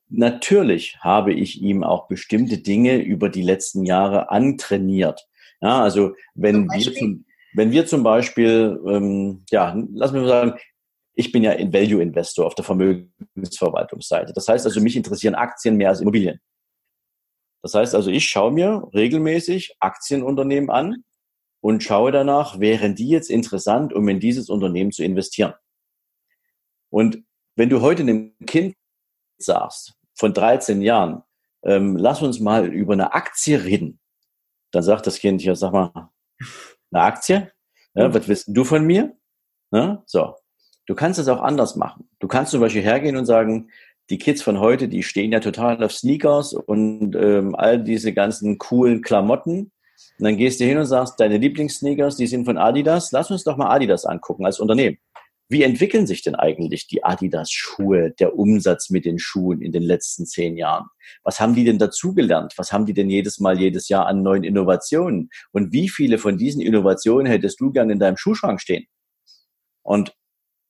[0.10, 5.28] Natürlich habe ich ihm auch bestimmte Dinge über die letzten Jahre antrainiert.
[5.62, 10.54] Ja, also wenn wir zum, wenn wir zum Beispiel, ähm, ja, lass mich mal sagen,
[11.16, 14.34] ich bin ja ein Value Investor auf der Vermögensverwaltungsseite.
[14.34, 16.40] Das heißt also, mich interessieren Aktien mehr als Immobilien.
[17.62, 21.04] Das heißt also, ich schaue mir regelmäßig Aktienunternehmen an
[21.62, 25.54] und schaue danach, wären die jetzt interessant, um in dieses Unternehmen zu investieren.
[26.90, 27.24] Und
[27.56, 28.76] wenn du heute einem Kind
[29.38, 31.24] sagst, von 13 Jahren,
[31.64, 34.00] ähm, lass uns mal über eine Aktie reden,
[34.72, 36.10] dann sagt das Kind, ja, sag mal,
[36.92, 37.52] eine Aktie?
[37.96, 39.16] Ja, was willst du von mir?
[39.72, 40.36] Ja, so,
[40.86, 42.10] Du kannst es auch anders machen.
[42.20, 43.70] Du kannst zum Beispiel hergehen und sagen,
[44.10, 48.58] die Kids von heute, die stehen ja total auf Sneakers und ähm, all diese ganzen
[48.58, 49.72] coolen Klamotten.
[50.20, 53.12] Und dann gehst du hin und sagst, deine Lieblingssneakers, die sind von Adidas.
[53.12, 54.98] Lass uns doch mal Adidas angucken als Unternehmen.
[55.50, 60.26] Wie entwickeln sich denn eigentlich die Adidas-Schuhe, der Umsatz mit den Schuhen in den letzten
[60.26, 60.88] zehn Jahren?
[61.24, 62.54] Was haben die denn dazugelernt?
[62.58, 65.30] Was haben die denn jedes Mal, jedes Jahr an neuen Innovationen?
[65.52, 68.86] Und wie viele von diesen Innovationen hättest du gern in deinem Schuhschrank stehen?
[69.84, 70.14] Und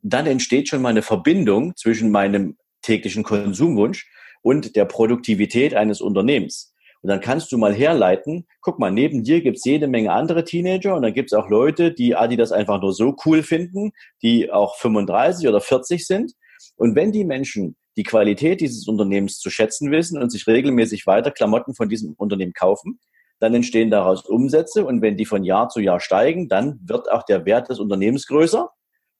[0.04, 4.10] dann entsteht schon mal eine Verbindung zwischen meinem täglichen Konsumwunsch
[4.42, 6.74] und der Produktivität eines Unternehmens.
[7.02, 10.96] Und dann kannst du mal herleiten, guck mal, neben dir gibt's jede Menge andere Teenager
[10.96, 15.48] und dann gibt's auch Leute, die Adidas einfach nur so cool finden, die auch 35
[15.48, 16.34] oder 40 sind.
[16.76, 21.32] Und wenn die Menschen die Qualität dieses Unternehmens zu schätzen wissen und sich regelmäßig weiter
[21.32, 23.00] Klamotten von diesem Unternehmen kaufen,
[23.40, 27.24] dann entstehen daraus Umsätze und wenn die von Jahr zu Jahr steigen, dann wird auch
[27.24, 28.70] der Wert des Unternehmens größer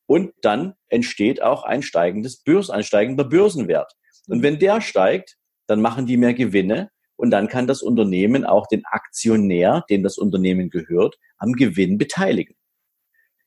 [0.06, 3.94] und dann entsteht auch ein steigendes Börs, ein steigender Börsenwert.
[4.28, 5.38] Und wenn der steigt,
[5.68, 10.18] dann machen die mehr Gewinne und dann kann das Unternehmen auch den Aktionär, dem das
[10.18, 12.56] Unternehmen gehört, am Gewinn beteiligen.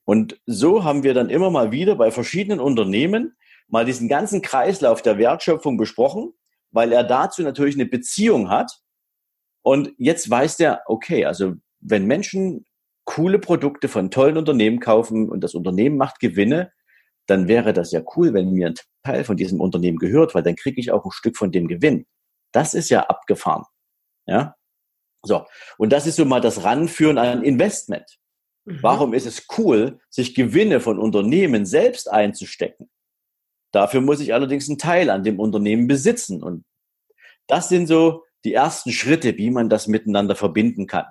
[0.04, 3.36] Und so haben wir dann immer mal wieder bei verschiedenen Unternehmen
[3.68, 6.32] mal diesen ganzen Kreislauf der Wertschöpfung besprochen,
[6.70, 8.80] weil er dazu natürlich eine Beziehung hat.
[9.62, 12.64] Und jetzt weiß der, okay, also wenn Menschen
[13.06, 16.72] coole Produkte von tollen Unternehmen kaufen und das Unternehmen macht Gewinne,
[17.26, 20.56] dann wäre das ja cool, wenn mir ein Teil von diesem Unternehmen gehört, weil dann
[20.56, 22.06] kriege ich auch ein Stück von dem Gewinn.
[22.52, 23.64] Das ist ja abgefahren.
[24.26, 24.56] Ja?
[25.22, 25.46] So.
[25.78, 28.18] Und das ist so mal das Ranführen an Investment.
[28.64, 28.78] Mhm.
[28.82, 32.90] Warum ist es cool, sich Gewinne von Unternehmen selbst einzustecken?
[33.72, 36.42] Dafür muss ich allerdings einen Teil an dem Unternehmen besitzen.
[36.42, 36.64] Und
[37.46, 41.06] das sind so die ersten Schritte, wie man das miteinander verbinden kann.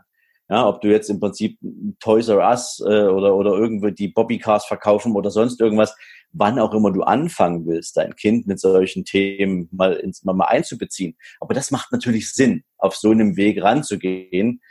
[0.48, 1.58] Ja, ob du jetzt im Prinzip
[2.00, 5.96] Toys R Us äh, oder, oder irgendwo die Bobbycars verkaufen oder sonst irgendwas,
[6.34, 10.46] wann auch immer du anfangen willst, dein Kind mit solchen Themen mal, ins, mal, mal
[10.46, 11.18] einzubeziehen.
[11.40, 14.62] Aber das macht natürlich Sinn, auf so einem Weg ranzugehen,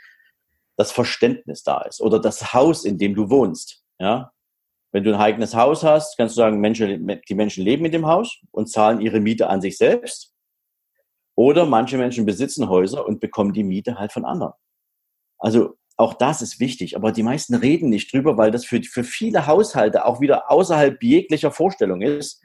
[0.77, 1.99] das Verständnis da ist.
[1.99, 3.83] Oder das Haus, in dem du wohnst.
[3.99, 4.31] Ja,
[4.95, 8.05] wenn du ein eigenes Haus hast, kannst du sagen, Menschen, die Menschen leben in dem
[8.05, 10.33] Haus und zahlen ihre Miete an sich selbst.
[11.35, 14.53] Oder manche Menschen besitzen Häuser und bekommen die Miete halt von anderen.
[15.37, 19.03] Also auch das ist wichtig, aber die meisten reden nicht drüber, weil das für, für
[19.03, 22.41] viele Haushalte auch wieder außerhalb jeglicher Vorstellung ist,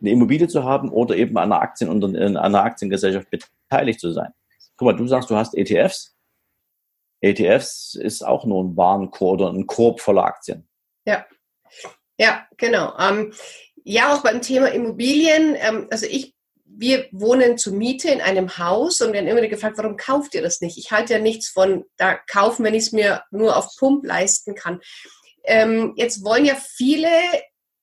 [0.00, 4.32] eine Immobilie zu haben oder eben an einer, Aktien in einer Aktiengesellschaft beteiligt zu sein.
[4.76, 6.16] Guck mal, du sagst, du hast ETFs.
[7.20, 10.66] ETFs ist auch nur ein Warenkorb oder ein Korb voller Aktien.
[11.04, 11.24] Ja,
[12.18, 12.96] ja, genau.
[12.98, 13.32] Ähm,
[13.84, 15.56] ja, auch beim Thema Immobilien.
[15.58, 16.34] Ähm, also ich
[16.76, 20.42] wir wohnen zur Miete in einem Haus und werden immer wieder gefragt, warum kauft ihr
[20.42, 20.78] das nicht?
[20.78, 24.54] Ich halte ja nichts von da kaufen, wenn ich es mir nur auf Pump leisten
[24.54, 24.80] kann.
[25.44, 27.08] Ähm, jetzt wollen ja viele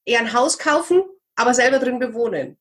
[0.05, 1.03] eher ein Haus kaufen,
[1.35, 2.57] aber selber drin bewohnen.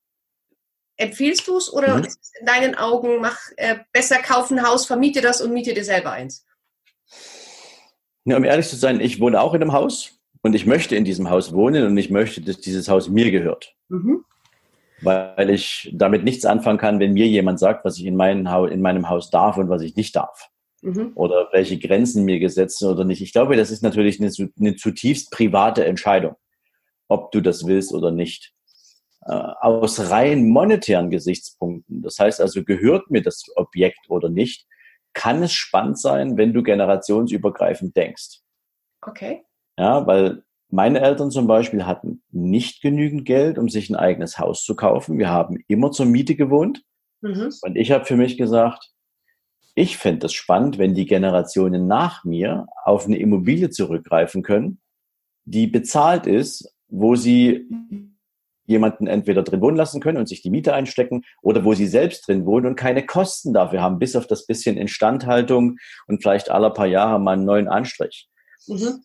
[0.97, 2.03] empfiehlst du es oder mhm.
[2.03, 5.85] ist es in deinen Augen, mach äh, besser kaufen Haus, vermiete das und miete dir
[5.85, 6.45] selber eins?
[8.25, 11.05] Ja, um ehrlich zu sein, ich wohne auch in einem Haus und ich möchte in
[11.05, 13.75] diesem Haus wohnen und ich möchte, dass dieses Haus mir gehört.
[13.87, 14.25] Mhm.
[15.01, 18.81] Weil ich damit nichts anfangen kann, wenn mir jemand sagt, was ich in, mein in
[18.81, 20.49] meinem Haus darf und was ich nicht darf.
[20.81, 21.11] Mhm.
[21.15, 23.21] Oder welche Grenzen mir gesetzt sind oder nicht.
[23.21, 26.35] Ich glaube, das ist natürlich eine, eine zutiefst private Entscheidung,
[27.07, 28.53] ob du das willst oder nicht.
[29.25, 34.65] Äh, aus rein monetären Gesichtspunkten, das heißt also, gehört mir das Objekt oder nicht,
[35.13, 38.39] kann es spannend sein, wenn du generationsübergreifend denkst.
[39.01, 39.43] Okay.
[39.77, 44.63] Ja, weil meine Eltern zum Beispiel hatten nicht genügend Geld, um sich ein eigenes Haus
[44.63, 45.17] zu kaufen.
[45.17, 46.83] Wir haben immer zur Miete gewohnt.
[47.21, 47.51] Mhm.
[47.61, 48.91] Und ich habe für mich gesagt,
[49.75, 54.79] ich fände es spannend, wenn die Generationen nach mir auf eine Immobilie zurückgreifen können,
[55.45, 57.67] die bezahlt ist, wo sie
[58.65, 62.27] jemanden entweder drin wohnen lassen können und sich die Miete einstecken oder wo sie selbst
[62.27, 65.77] drin wohnen und keine Kosten dafür haben, bis auf das bisschen Instandhaltung
[66.07, 68.29] und vielleicht alle paar Jahre mal einen neuen Anstrich.
[68.67, 69.01] Mhm.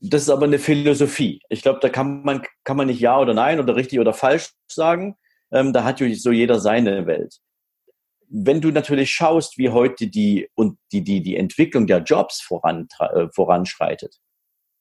[0.00, 1.40] Das ist aber eine Philosophie.
[1.48, 4.50] Ich glaube, da kann man, kann man nicht Ja oder Nein oder richtig oder falsch
[4.68, 5.16] sagen.
[5.50, 7.38] Ähm, da hat so jeder seine Welt.
[8.28, 12.86] Wenn du natürlich schaust, wie heute die, und die, die, die Entwicklung der Jobs voran,
[13.00, 14.18] äh, voranschreitet,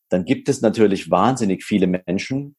[0.10, 2.56] dann gibt es natürlich wahnsinnig viele Menschen,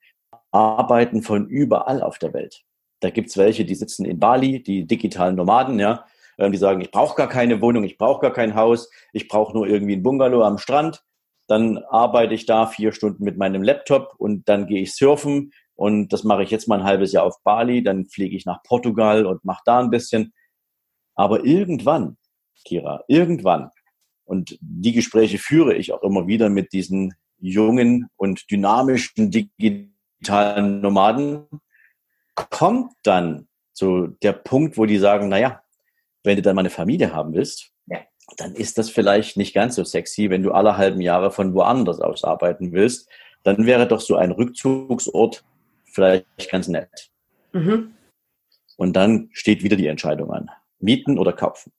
[0.50, 2.62] arbeiten von überall auf der Welt.
[3.00, 6.06] Da gibt's welche, die sitzen in Bali, die digitalen Nomaden, ja,
[6.38, 9.52] ähm, die sagen, ich brauche gar keine Wohnung, ich brauche gar kein Haus, ich brauche
[9.52, 11.04] nur irgendwie ein Bungalow am Strand.
[11.48, 16.12] Dann arbeite ich da vier Stunden mit meinem Laptop und dann gehe ich surfen und
[16.12, 19.26] das mache ich jetzt mal ein halbes Jahr auf Bali, dann fliege ich nach Portugal
[19.26, 20.32] und mache da ein bisschen.
[21.14, 22.16] Aber irgendwann,
[22.64, 23.70] Kira, irgendwann,
[24.28, 31.46] und die Gespräche führe ich auch immer wieder mit diesen jungen und dynamischen digitalen Nomaden
[32.34, 35.62] kommt dann so der Punkt, wo die sagen, naja,
[36.24, 37.72] wenn du dann mal eine Familie haben willst.
[38.36, 42.00] Dann ist das vielleicht nicht ganz so sexy, wenn du alle halben Jahre von woanders
[42.00, 43.08] aus arbeiten willst.
[43.42, 45.44] Dann wäre doch so ein Rückzugsort
[45.86, 47.10] vielleicht ganz nett.
[47.52, 47.94] Mhm.
[48.76, 50.50] Und dann steht wieder die Entscheidung an.
[50.78, 51.72] Mieten oder kaufen.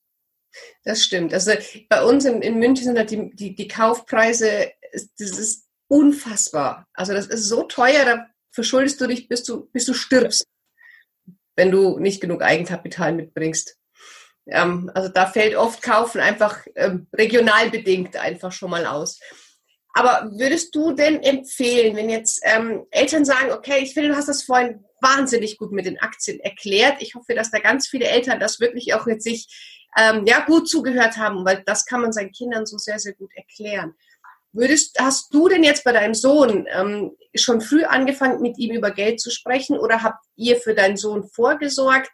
[0.84, 1.34] Das stimmt.
[1.34, 1.52] Also
[1.88, 6.88] bei uns in, in München sind halt die, die, die Kaufpreise, das ist unfassbar.
[6.94, 10.46] Also das ist so teuer, da verschuldest du dich, bis du, bis du stirbst,
[11.56, 13.79] wenn du nicht genug Eigenkapital mitbringst.
[14.52, 19.20] Ähm, also da fällt oft Kaufen einfach ähm, regional bedingt einfach schon mal aus.
[19.94, 24.30] Aber würdest du denn empfehlen, wenn jetzt ähm, Eltern sagen, okay, ich finde, du hast
[24.30, 27.02] das vorhin wahnsinnig gut mit den Aktien erklärt.
[27.02, 29.48] Ich hoffe, dass da ganz viele Eltern das wirklich auch jetzt sich
[29.98, 33.32] ähm, ja gut zugehört haben, weil das kann man seinen Kindern so sehr, sehr gut
[33.36, 33.96] erklären.
[34.52, 38.92] Würdest, hast du denn jetzt bei deinem Sohn ähm, schon früh angefangen, mit ihm über
[38.92, 42.10] Geld zu sprechen oder habt ihr für deinen Sohn vorgesorgt?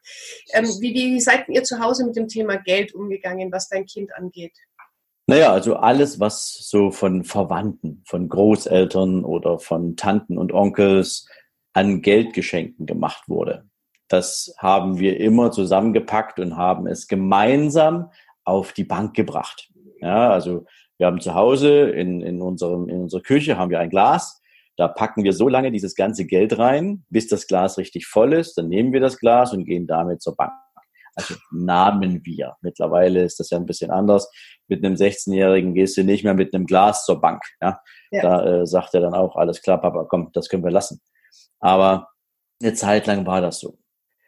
[0.53, 4.13] Ähm, wie, wie seid ihr zu Hause mit dem Thema Geld umgegangen, was dein Kind
[4.13, 4.53] angeht?
[5.27, 11.27] Naja, also alles, was so von Verwandten, von Großeltern oder von Tanten und Onkels
[11.73, 13.65] an Geldgeschenken gemacht wurde.
[14.07, 18.11] Das haben wir immer zusammengepackt und haben es gemeinsam
[18.43, 19.71] auf die Bank gebracht.
[19.99, 20.65] Ja, also
[20.97, 24.41] wir haben zu Hause in, in, unserem, in unserer Küche haben wir ein Glas.
[24.77, 28.57] Da packen wir so lange dieses ganze Geld rein, bis das Glas richtig voll ist.
[28.57, 30.53] Dann nehmen wir das Glas und gehen damit zur Bank.
[31.15, 32.57] Also nahmen wir.
[32.61, 34.29] Mittlerweile ist das ja ein bisschen anders.
[34.67, 37.41] Mit einem 16-Jährigen gehst du nicht mehr mit einem Glas zur Bank.
[37.61, 37.79] Ja?
[38.11, 38.21] ja.
[38.21, 40.99] Da äh, sagt er dann auch, alles klar, Papa, komm, das können wir lassen.
[41.59, 42.09] Aber
[42.61, 43.79] eine Zeit lang war das so.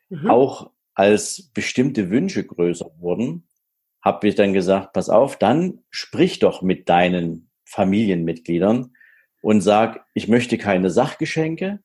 [0.10, 0.30] Mhm.
[0.30, 3.48] Auch als bestimmte Wünsche größer wurden,
[4.02, 8.94] habe ich dann gesagt, pass auf, dann sprich doch mit deinen Familienmitgliedern
[9.42, 11.80] und sag, ich möchte keine Sachgeschenke,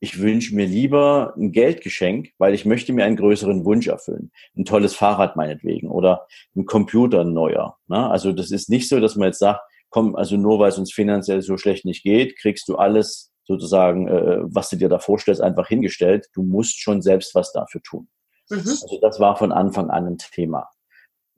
[0.00, 4.32] ich wünsche mir lieber ein Geldgeschenk, weil ich möchte mir einen größeren Wunsch erfüllen.
[4.56, 7.78] Ein tolles Fahrrad meinetwegen oder ein Computer ein neuer.
[7.86, 8.10] Ne?
[8.10, 9.60] Also das ist nicht so, dass man jetzt sagt,
[9.90, 14.08] komm, also nur weil es uns finanziell so schlecht nicht geht, kriegst du alles sozusagen,
[14.08, 16.26] äh, was du dir da vorstellst, einfach hingestellt.
[16.34, 18.08] Du musst schon selbst was dafür tun.
[18.50, 18.58] Mhm.
[18.58, 20.68] Also das war von Anfang an ein Thema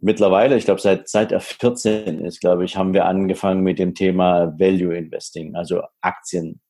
[0.05, 3.95] mittlerweile, ich glaube, seit, seit er 14 ist, glaube ich, haben wir angefangen mit dem
[3.95, 6.61] Thema Value Investing, also Aktien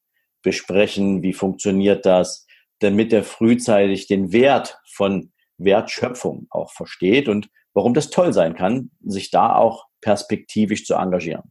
[0.42, 2.47] besprechen, wie funktioniert das,
[2.79, 8.90] damit er frühzeitig den Wert von Wertschöpfung auch versteht und warum das toll sein kann,
[9.05, 11.51] sich da auch perspektivisch zu engagieren.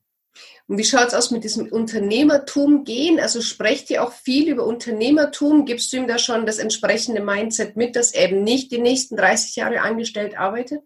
[0.67, 3.19] Und wie schaut es aus mit diesem Unternehmertum gehen?
[3.19, 5.65] Also sprecht ihr auch viel über Unternehmertum?
[5.65, 9.17] Gibst du ihm da schon das entsprechende Mindset mit, dass er eben nicht die nächsten
[9.17, 10.82] 30 Jahre angestellt arbeitet?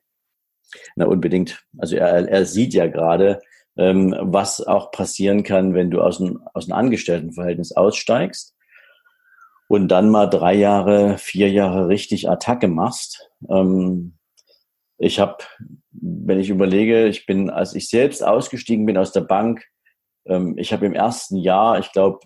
[0.96, 1.64] Na, unbedingt.
[1.78, 3.40] Also er, er sieht ja gerade,
[3.78, 8.56] ähm, was auch passieren kann, wenn du aus einem, aus einem Angestelltenverhältnis aussteigst
[9.68, 13.30] und dann mal drei Jahre, vier Jahre richtig Attacke machst.
[13.50, 14.18] Ähm,
[14.98, 15.38] ich habe,
[15.92, 19.64] wenn ich überlege, ich bin, als ich selbst ausgestiegen bin aus der Bank,
[20.26, 22.20] ähm, ich habe im ersten Jahr, ich glaube,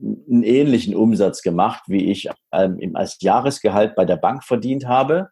[0.00, 5.30] einen ähnlichen Umsatz gemacht, wie ich ähm, als Jahresgehalt bei der Bank verdient habe.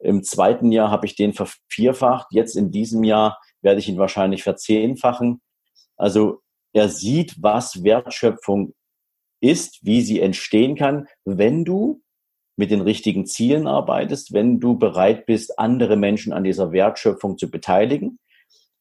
[0.00, 2.28] Im zweiten Jahr habe ich den vervierfacht.
[2.30, 5.40] Jetzt in diesem Jahr werde ich ihn wahrscheinlich verzehnfachen.
[5.96, 6.40] Also
[6.72, 8.74] er sieht, was Wertschöpfung
[9.40, 12.02] ist, wie sie entstehen kann, wenn du
[12.56, 17.50] mit den richtigen Zielen arbeitest, wenn du bereit bist, andere Menschen an dieser Wertschöpfung zu
[17.50, 18.18] beteiligen,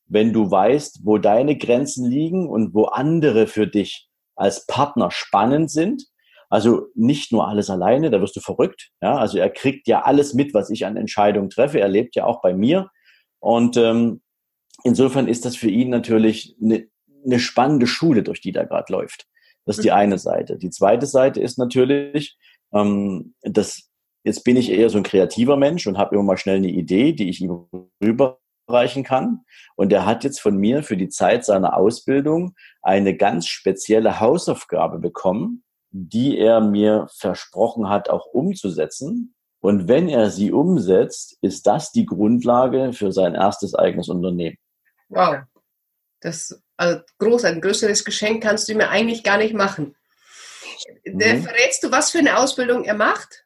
[0.05, 5.71] wenn du weißt, wo deine Grenzen liegen und wo andere für dich als Partner spannend
[5.71, 6.03] sind.
[6.49, 8.89] Also nicht nur alles alleine, da wirst du verrückt.
[9.01, 11.79] Ja, also er kriegt ja alles mit, was ich an Entscheidungen treffe.
[11.79, 12.89] Er lebt ja auch bei mir.
[13.39, 14.21] Und ähm,
[14.83, 16.87] insofern ist das für ihn natürlich eine,
[17.23, 19.27] eine spannende Schule, durch die da gerade läuft.
[19.65, 19.95] Das ist die mhm.
[19.95, 20.57] eine Seite.
[20.57, 22.37] Die zweite Seite ist natürlich,
[22.73, 23.89] ähm, dass
[24.23, 27.13] jetzt bin ich eher so ein kreativer Mensch und habe immer mal schnell eine Idee,
[27.13, 27.67] die ich ihm
[28.03, 29.41] rüberreichen kann.
[29.75, 34.99] Und er hat jetzt von mir für die Zeit seiner Ausbildung eine ganz spezielle Hausaufgabe
[34.99, 39.33] bekommen, die er mir versprochen hat, auch umzusetzen.
[39.61, 44.57] Und wenn er sie umsetzt, ist das die Grundlage für sein erstes eigenes Unternehmen.
[45.09, 45.39] Wow.
[46.21, 49.95] Das also groß, ein größeres Geschenk kannst du mir eigentlich gar nicht machen.
[51.03, 51.43] Mhm.
[51.43, 53.45] Verrätst du, was für eine Ausbildung er macht?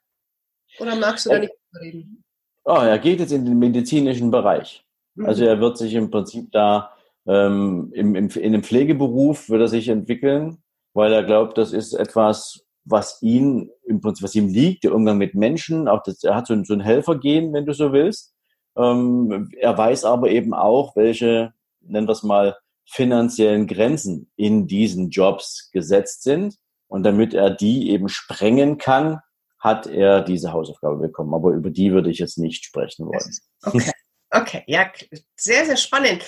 [0.78, 2.22] Oder magst du da nicht reden?
[2.64, 4.84] Oh, er geht jetzt in den medizinischen Bereich.
[5.16, 5.26] Mhm.
[5.26, 6.94] Also er wird sich im Prinzip da
[7.26, 10.62] ähm, im, im, in einem Pflegeberuf wird er sich entwickeln,
[10.94, 15.18] weil er glaubt, das ist etwas, was ihn im Prinzip, was ihm liegt, der Umgang
[15.18, 15.88] mit Menschen.
[15.88, 18.34] Auch das, er hat so ein, so ein Helfergehen, wenn du so willst.
[18.76, 25.10] Ähm, er weiß aber eben auch, welche, nennen wir es mal, finanziellen Grenzen in diesen
[25.10, 26.56] Jobs gesetzt sind.
[26.86, 29.20] Und damit er die eben sprengen kann,
[29.58, 31.34] hat er diese Hausaufgabe bekommen.
[31.34, 33.34] Aber über die würde ich jetzt nicht sprechen wollen.
[33.62, 33.90] Okay,
[34.30, 34.92] okay, ja,
[35.34, 36.22] sehr, sehr spannend.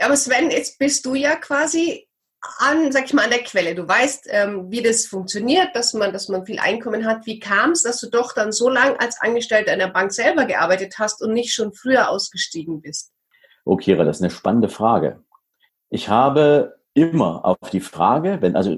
[0.00, 2.08] Aber Sven, jetzt bist du ja quasi
[2.58, 3.74] an, sag ich mal, an der Quelle.
[3.74, 7.26] Du weißt, ähm, wie das funktioniert, dass man, dass man viel Einkommen hat.
[7.26, 10.44] Wie kam es, dass du doch dann so lange als Angestellter in der Bank selber
[10.44, 13.12] gearbeitet hast und nicht schon früher ausgestiegen bist?
[13.64, 15.22] Oh, Kira, das ist eine spannende Frage.
[15.90, 18.76] Ich habe immer auf die Frage, wenn, also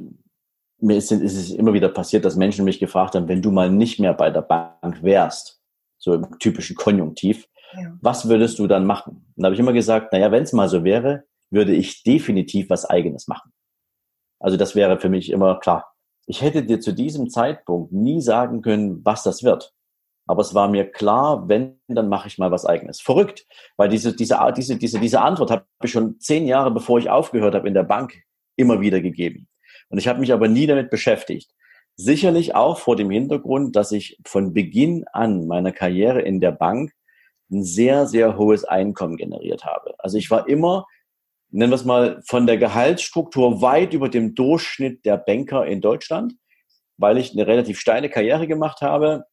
[0.79, 3.70] mir ist, ist es immer wieder passiert, dass Menschen mich gefragt haben, wenn du mal
[3.70, 5.61] nicht mehr bei der Bank wärst,
[5.98, 7.96] so im typischen Konjunktiv, ja.
[8.00, 9.26] was würdest du dann machen?
[9.35, 12.70] Und da habe ich immer gesagt, naja, wenn es mal so wäre, würde ich definitiv
[12.70, 13.52] was eigenes machen.
[14.46, 15.92] Also das wäre für mich immer klar.
[16.28, 19.74] Ich hätte dir zu diesem Zeitpunkt nie sagen können, was das wird.
[20.28, 23.00] Aber es war mir klar, wenn, dann mache ich mal was eigenes.
[23.00, 23.44] Verrückt,
[23.76, 27.56] weil diese, diese, diese, diese, diese Antwort habe ich schon zehn Jahre, bevor ich aufgehört
[27.56, 28.22] habe in der Bank,
[28.54, 29.48] immer wieder gegeben.
[29.88, 31.50] Und ich habe mich aber nie damit beschäftigt.
[31.96, 36.92] Sicherlich auch vor dem Hintergrund, dass ich von Beginn an meiner Karriere in der Bank
[37.50, 39.96] ein sehr, sehr hohes Einkommen generiert habe.
[39.98, 40.87] Also ich war immer,
[41.56, 46.34] nennen wir es mal, von der Gehaltsstruktur weit über dem Durchschnitt der Banker in Deutschland,
[46.98, 49.24] weil ich eine relativ steile Karriere gemacht habe,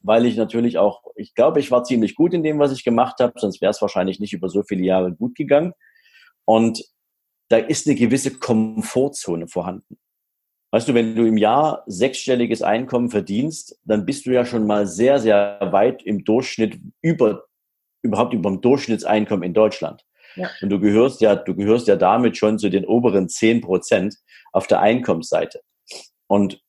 [0.00, 3.18] weil ich natürlich auch, ich glaube, ich war ziemlich gut in dem, was ich gemacht
[3.18, 5.72] habe, sonst wäre es wahrscheinlich nicht über so viele Jahre gut gegangen.
[6.44, 6.84] Und
[7.48, 9.98] da ist eine gewisse Komfortzone vorhanden.
[10.70, 14.86] Weißt du, wenn du im Jahr sechsstelliges Einkommen verdienst, dann bist du ja schon mal
[14.86, 17.46] sehr, sehr weit im Durchschnitt über,
[18.02, 20.04] überhaupt über dem Durchschnittseinkommen in Deutschland.
[20.38, 20.50] Ja.
[20.62, 24.16] Und du gehörst ja, du gehörst ja damit schon zu den oberen zehn Prozent
[24.52, 25.60] auf der Einkommensseite.
[26.28, 26.62] Und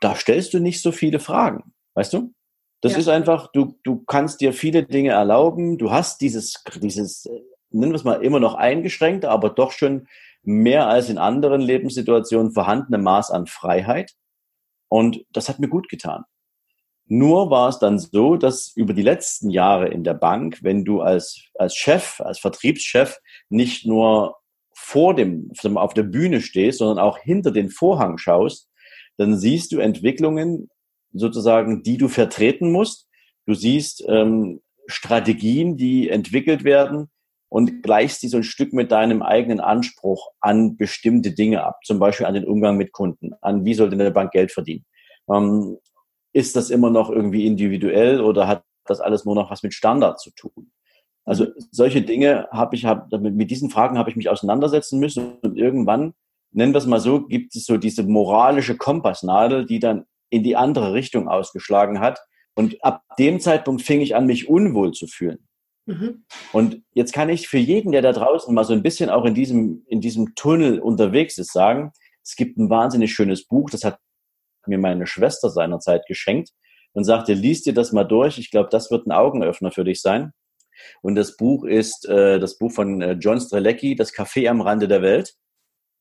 [0.00, 2.32] da stellst du nicht so viele Fragen, weißt du?
[2.80, 2.98] Das ja.
[2.98, 5.78] ist einfach, du, du kannst dir viele Dinge erlauben.
[5.78, 7.28] Du hast dieses, dieses,
[7.70, 10.08] nennen wir es mal, immer noch eingeschränkt, aber doch schon
[10.42, 14.14] mehr als in anderen Lebenssituationen vorhandene Maß an Freiheit.
[14.88, 16.24] Und das hat mir gut getan.
[17.14, 21.02] Nur war es dann so, dass über die letzten Jahre in der Bank, wenn du
[21.02, 23.18] als, als Chef, als Vertriebschef
[23.50, 24.36] nicht nur
[24.74, 28.70] vor dem, auf der Bühne stehst, sondern auch hinter den Vorhang schaust,
[29.18, 30.70] dann siehst du Entwicklungen,
[31.12, 33.10] sozusagen, die du vertreten musst.
[33.44, 37.10] Du siehst ähm, Strategien, die entwickelt werden
[37.50, 41.76] und gleichst die so ein Stück mit deinem eigenen Anspruch an bestimmte Dinge ab.
[41.84, 44.86] Zum Beispiel an den Umgang mit Kunden, an wie soll denn eine Bank Geld verdienen.
[45.30, 45.76] Ähm,
[46.32, 50.20] ist das immer noch irgendwie individuell oder hat das alles nur noch was mit Standard
[50.20, 50.72] zu tun?
[51.24, 55.56] Also solche Dinge habe ich, hab, mit diesen Fragen habe ich mich auseinandersetzen müssen und
[55.56, 56.14] irgendwann,
[56.50, 60.56] nennen wir es mal so, gibt es so diese moralische Kompassnadel, die dann in die
[60.56, 62.18] andere Richtung ausgeschlagen hat.
[62.54, 65.46] Und ab dem Zeitpunkt fing ich an, mich unwohl zu fühlen.
[65.86, 66.24] Mhm.
[66.52, 69.34] Und jetzt kann ich für jeden, der da draußen mal so ein bisschen auch in
[69.34, 73.98] diesem, in diesem Tunnel unterwegs ist, sagen, es gibt ein wahnsinnig schönes Buch, das hat
[74.66, 76.50] mir meine Schwester seinerzeit geschenkt
[76.92, 78.38] und sagte, lies dir das mal durch.
[78.38, 80.32] Ich glaube, das wird ein Augenöffner für dich sein.
[81.02, 84.88] Und das Buch ist äh, das Buch von äh, John Strelecki, Das Café am Rande
[84.88, 85.34] der Welt.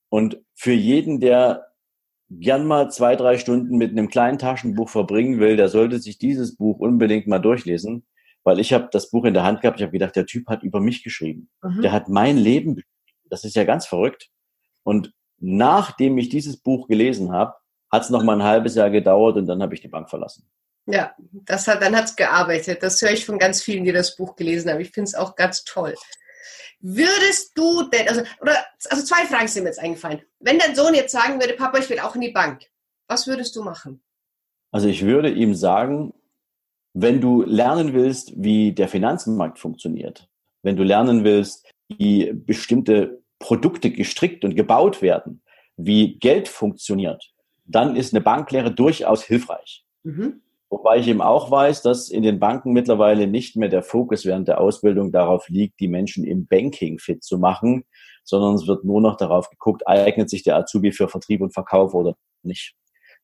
[0.10, 1.68] Und für jeden, der
[2.30, 6.56] gern mal zwei, drei Stunden mit einem kleinen Taschenbuch verbringen will, der sollte sich dieses
[6.56, 8.06] Buch unbedingt mal durchlesen,
[8.44, 10.64] weil ich habe das Buch in der Hand gehabt, ich habe gedacht, der Typ hat
[10.64, 11.50] über mich geschrieben.
[11.62, 11.82] Mhm.
[11.82, 12.82] Der hat mein Leben.
[13.30, 14.30] Das ist ja ganz verrückt.
[14.84, 17.54] Und nachdem ich dieses Buch gelesen habe,
[17.92, 20.48] hat es noch mal ein halbes Jahr gedauert und dann habe ich die Bank verlassen.
[20.86, 21.14] Ja,
[21.46, 22.82] das hat, dann hat es gearbeitet.
[22.82, 24.80] Das höre ich von ganz vielen, die das Buch gelesen haben.
[24.80, 25.96] Ich finde es auch ganz toll.
[26.80, 28.56] Würdest du denn, also, oder,
[28.90, 30.22] also zwei Fragen sind mir jetzt eingefallen.
[30.40, 32.66] Wenn dein Sohn jetzt sagen würde, Papa, ich will auch in die Bank,
[33.08, 34.02] was würdest du machen?
[34.72, 36.14] Also ich würde ihm sagen,
[36.94, 40.28] wenn du lernen willst, wie der Finanzmarkt funktioniert,
[40.64, 45.42] wenn du lernen willst, wie bestimmte Produkte gestrickt und gebaut werden,
[45.78, 47.31] wie Geld funktioniert,
[47.76, 49.86] dann ist eine Banklehre durchaus hilfreich.
[50.04, 50.42] Mhm.
[50.70, 54.48] Wobei ich eben auch weiß, dass in den Banken mittlerweile nicht mehr der Fokus während
[54.48, 57.84] der Ausbildung darauf liegt, die Menschen im Banking fit zu machen,
[58.24, 61.94] sondern es wird nur noch darauf geguckt, eignet sich der Azubi für Vertrieb und Verkauf
[61.94, 62.74] oder nicht.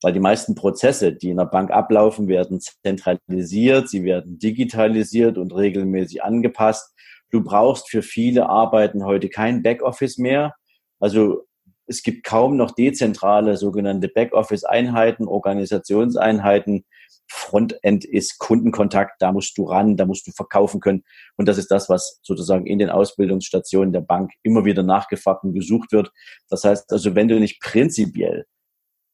[0.02, 5.54] Weil die meisten Prozesse, die in der Bank ablaufen, werden zentralisiert, sie werden digitalisiert und
[5.54, 6.94] regelmäßig angepasst.
[7.30, 10.54] Du brauchst für viele Arbeiten heute kein Backoffice mehr.
[11.00, 11.47] Also
[11.88, 16.84] es gibt kaum noch dezentrale sogenannte Backoffice-Einheiten, Organisationseinheiten,
[17.30, 21.04] Frontend ist Kundenkontakt, da musst du ran, da musst du verkaufen können.
[21.36, 25.52] Und das ist das, was sozusagen in den Ausbildungsstationen der Bank immer wieder nachgefragt und
[25.52, 26.10] gesucht wird.
[26.48, 28.46] Das heißt also, wenn du nicht prinzipiell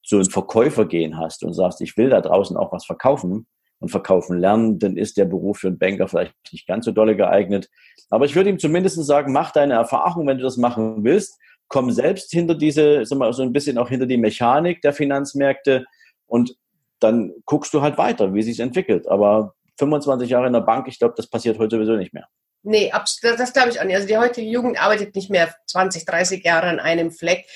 [0.03, 3.47] so ein Verkäufergehen hast und sagst, ich will da draußen auch was verkaufen
[3.81, 7.17] und verkaufen lernen, dann ist der Beruf für einen Banker vielleicht nicht ganz so dolle
[7.17, 7.69] geeignet.
[8.11, 11.39] Aber ich würde ihm zumindest sagen, mach deine Erfahrung, wenn du das machen willst.
[11.69, 15.85] Komm selbst hinter diese, so ein bisschen auch hinter die Mechanik der Finanzmärkte
[16.27, 16.57] und
[17.01, 19.09] dann guckst du halt weiter, wie sich entwickelt.
[19.09, 22.29] Aber 25 Jahre in der Bank, ich glaube, das passiert heute sowieso nicht mehr.
[22.63, 23.97] Nee, das, das glaube ich auch nicht.
[23.97, 27.47] Also die heutige Jugend arbeitet nicht mehr 20, 30 Jahre an einem Fleck.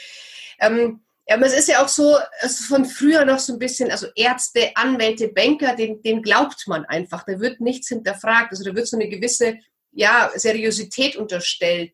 [0.60, 1.00] Ähm,
[1.30, 4.70] aber es ist ja auch so, also von früher noch so ein bisschen, also Ärzte,
[4.74, 7.24] Anwälte, Banker, den, den glaubt man einfach.
[7.24, 8.50] Da wird nichts hinterfragt.
[8.50, 9.58] Also da wird so eine gewisse
[9.92, 11.92] ja, Seriosität unterstellt.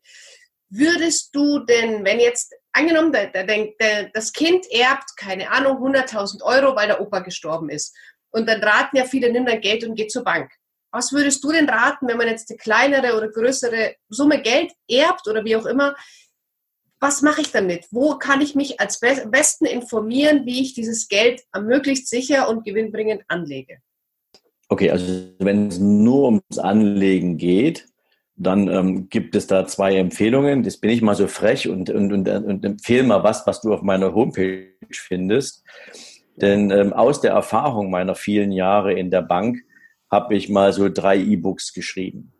[0.77, 6.41] Würdest du denn, wenn jetzt angenommen, der, der, der, das Kind erbt, keine Ahnung, 100.000
[6.43, 7.95] Euro, weil der Opa gestorben ist.
[8.31, 10.51] Und dann raten ja viele, nimm dein Geld und geh zur Bank.
[10.91, 15.27] Was würdest du denn raten, wenn man jetzt eine kleinere oder größere Summe Geld erbt
[15.27, 15.95] oder wie auch immer?
[16.99, 17.85] Was mache ich damit?
[17.91, 23.23] Wo kann ich mich als besten informieren, wie ich dieses Geld möglichst sicher und gewinnbringend
[23.27, 23.79] anlege?
[24.67, 27.87] Okay, also wenn es nur ums Anlegen geht,
[28.37, 30.63] dann ähm, gibt es da zwei Empfehlungen.
[30.63, 33.73] Das bin ich mal so frech und, und, und, und empfehle mal was, was du
[33.73, 35.63] auf meiner Homepage findest.
[36.35, 39.59] Denn ähm, aus der Erfahrung meiner vielen Jahre in der Bank
[40.11, 42.33] habe ich mal so drei E-Books geschrieben.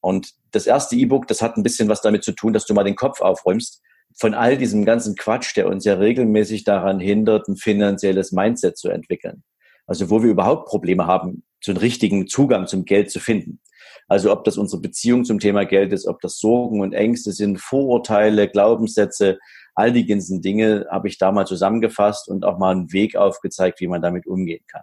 [0.00, 2.84] Und das erste E-Book, das hat ein bisschen was damit zu tun, dass du mal
[2.84, 3.82] den Kopf aufräumst
[4.16, 8.88] von all diesem ganzen Quatsch, der uns ja regelmäßig daran hindert, ein finanzielles Mindset zu
[8.88, 9.44] entwickeln.
[9.86, 13.60] Also wo wir überhaupt Probleme haben, so einen richtigen Zugang zum Geld zu finden.
[14.08, 17.60] Also ob das unsere Beziehung zum Thema Geld ist, ob das Sorgen und Ängste sind,
[17.60, 19.38] Vorurteile, Glaubenssätze,
[19.74, 23.80] all die ganzen Dinge habe ich da mal zusammengefasst und auch mal einen Weg aufgezeigt,
[23.80, 24.82] wie man damit umgehen kann.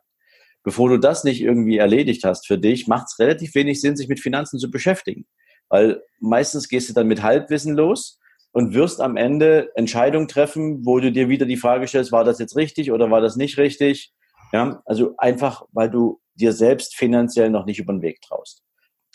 [0.63, 4.07] Bevor du das nicht irgendwie erledigt hast für dich, macht es relativ wenig Sinn, sich
[4.07, 5.25] mit Finanzen zu beschäftigen.
[5.69, 8.19] Weil meistens gehst du dann mit Halbwissen los
[8.51, 12.39] und wirst am Ende Entscheidungen treffen, wo du dir wieder die Frage stellst, war das
[12.39, 14.13] jetzt richtig oder war das nicht richtig?
[14.53, 18.64] Ja, also einfach, weil du dir selbst finanziell noch nicht über den Weg traust.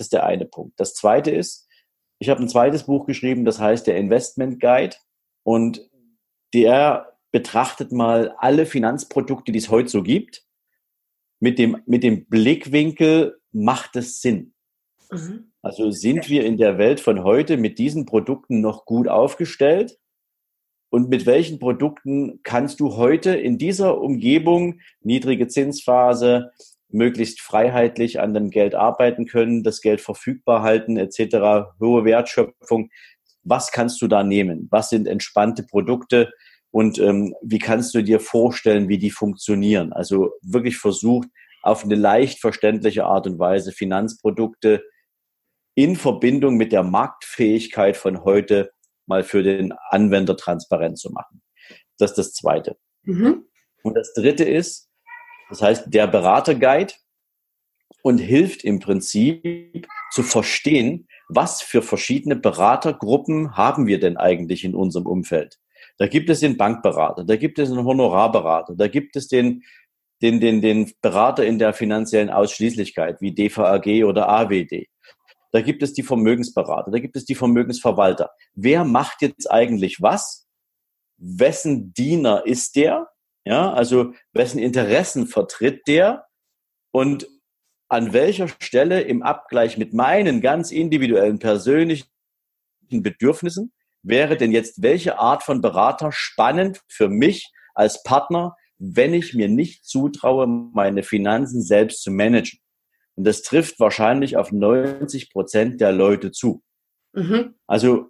[0.01, 0.81] Das ist der eine Punkt.
[0.81, 1.69] Das zweite ist,
[2.21, 4.97] ich habe ein zweites Buch geschrieben, das heißt der Investment Guide.
[5.43, 5.91] Und
[6.55, 10.47] der betrachtet mal alle Finanzprodukte, die es heute so gibt,
[11.39, 14.55] mit dem, mit dem Blickwinkel, macht es Sinn?
[15.11, 15.53] Mhm.
[15.61, 19.99] Also sind wir in der Welt von heute mit diesen Produkten noch gut aufgestellt?
[20.89, 26.53] Und mit welchen Produkten kannst du heute in dieser Umgebung, niedrige Zinsphase,
[26.93, 32.91] möglichst freiheitlich an dem Geld arbeiten können, das Geld verfügbar halten etc., hohe Wertschöpfung.
[33.43, 34.69] Was kannst du da nehmen?
[34.71, 36.31] Was sind entspannte Produkte
[36.71, 39.93] und ähm, wie kannst du dir vorstellen, wie die funktionieren?
[39.93, 41.29] Also wirklich versucht,
[41.63, 44.83] auf eine leicht verständliche Art und Weise Finanzprodukte
[45.75, 48.73] in Verbindung mit der Marktfähigkeit von heute
[49.07, 51.43] mal für den Anwender transparent zu machen.
[51.99, 52.77] Das ist das Zweite.
[53.03, 53.47] Mhm.
[53.83, 54.90] Und das Dritte ist,
[55.51, 56.95] das heißt, der Beraterguide
[58.03, 64.75] und hilft im Prinzip zu verstehen, was für verschiedene Beratergruppen haben wir denn eigentlich in
[64.75, 65.59] unserem Umfeld.
[65.99, 69.63] Da gibt es den Bankberater, da gibt es den Honorarberater, da gibt es den,
[70.23, 74.89] den, den, den Berater in der finanziellen Ausschließlichkeit wie DVAG oder AWD.
[75.53, 78.31] Da gibt es die Vermögensberater, da gibt es die Vermögensverwalter.
[78.55, 80.47] Wer macht jetzt eigentlich was?
[81.17, 83.09] Wessen Diener ist der?
[83.51, 86.29] Ja, also wessen Interessen vertritt der?
[86.93, 87.27] Und
[87.89, 92.07] an welcher Stelle im Abgleich mit meinen ganz individuellen persönlichen
[92.91, 93.73] Bedürfnissen
[94.05, 99.49] wäre denn jetzt welche Art von Berater spannend für mich als Partner, wenn ich mir
[99.49, 102.61] nicht zutraue, meine Finanzen selbst zu managen?
[103.17, 106.63] Und das trifft wahrscheinlich auf 90 Prozent der Leute zu.
[107.15, 107.57] Mhm.
[107.67, 108.10] Also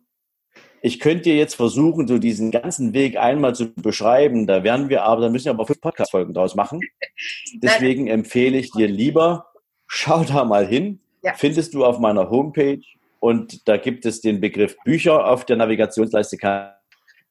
[0.82, 4.46] ich könnte dir jetzt versuchen, so diesen ganzen Weg einmal zu beschreiben.
[4.46, 6.80] Da werden wir aber, da müssen wir aber fünf Podcast-Folgen draus machen.
[7.54, 9.46] Deswegen empfehle ich dir lieber,
[9.86, 11.00] schau da mal hin.
[11.22, 11.34] Ja.
[11.34, 12.80] Findest du auf meiner Homepage
[13.18, 16.38] und da gibt es den Begriff Bücher auf der Navigationsleiste.
[16.38, 16.72] Kann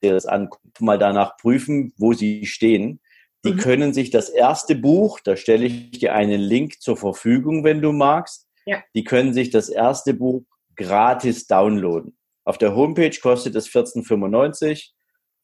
[0.03, 2.99] dir das angucken, mal danach prüfen, wo sie stehen.
[3.45, 3.57] Die mhm.
[3.57, 7.91] können sich das erste Buch, da stelle ich dir einen Link zur Verfügung, wenn du
[7.91, 8.47] magst.
[8.65, 8.83] Ja.
[8.93, 10.43] Die können sich das erste Buch
[10.75, 12.18] gratis downloaden.
[12.49, 14.89] Auf der Homepage kostet es 14,95.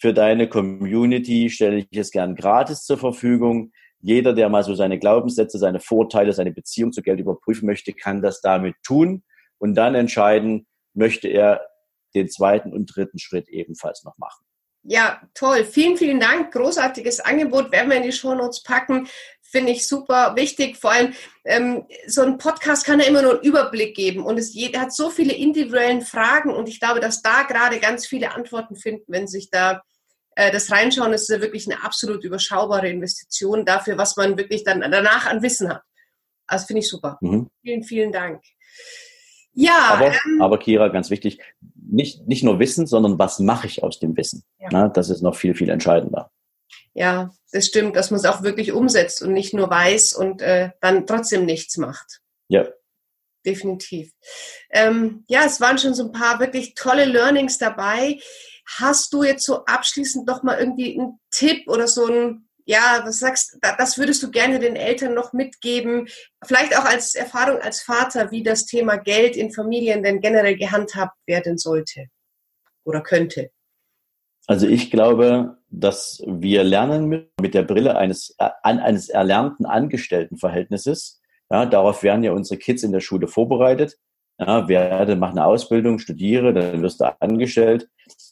[0.01, 3.71] Für deine Community stelle ich es gern gratis zur Verfügung.
[3.99, 8.23] Jeder, der mal so seine Glaubenssätze, seine Vorteile, seine Beziehung zu Geld überprüfen möchte, kann
[8.23, 9.23] das damit tun
[9.59, 11.61] und dann entscheiden, möchte er
[12.15, 14.43] den zweiten und dritten Schritt ebenfalls noch machen.
[14.81, 15.63] Ja, toll.
[15.63, 16.53] Vielen, vielen Dank.
[16.53, 17.71] Großartiges Angebot.
[17.71, 19.07] Werden wir in die Shownotes packen.
[19.51, 20.77] Finde ich super wichtig.
[20.77, 21.13] Vor allem,
[21.45, 24.25] ähm, so ein Podcast kann ja immer nur einen Überblick geben.
[24.25, 26.53] Und es hat so viele individuellen Fragen.
[26.53, 29.81] Und ich glaube, dass da gerade ganz viele Antworten finden, wenn sich da
[30.35, 31.13] äh, das reinschauen.
[31.13, 35.69] Ist ja wirklich eine absolut überschaubare Investition dafür, was man wirklich dann danach an Wissen
[35.69, 35.81] hat.
[36.47, 37.17] Also finde ich super.
[37.21, 37.47] Mhm.
[37.61, 38.41] Vielen, vielen Dank.
[39.53, 39.93] Ja.
[39.93, 41.39] Aber, ähm, aber Kira, ganz wichtig,
[41.75, 44.43] nicht, nicht nur Wissen, sondern was mache ich aus dem Wissen?
[44.59, 44.67] Ja.
[44.71, 46.31] Na, das ist noch viel, viel entscheidender.
[46.95, 50.71] Ja, das stimmt, dass man es auch wirklich umsetzt und nicht nur weiß und äh,
[50.79, 52.21] dann trotzdem nichts macht.
[52.47, 52.67] Ja.
[53.45, 54.11] Definitiv.
[54.71, 58.19] Ähm, ja, es waren schon so ein paar wirklich tolle Learnings dabei.
[58.79, 63.19] Hast du jetzt so abschließend noch mal irgendwie einen Tipp oder so ein ja, was
[63.19, 66.07] sagst, das würdest du gerne den Eltern noch mitgeben?
[66.43, 71.15] Vielleicht auch als Erfahrung als Vater, wie das Thema Geld in Familien denn generell gehandhabt
[71.27, 72.07] werden sollte
[72.83, 73.51] oder könnte?
[74.47, 81.21] Also ich glaube, dass wir lernen mit der Brille eines, eines erlernten Angestelltenverhältnisses.
[81.49, 83.97] Ja, darauf werden ja unsere Kids in der Schule vorbereitet.
[84.37, 87.87] Ja, werde, mach eine Ausbildung, studiere, dann wirst du angestellt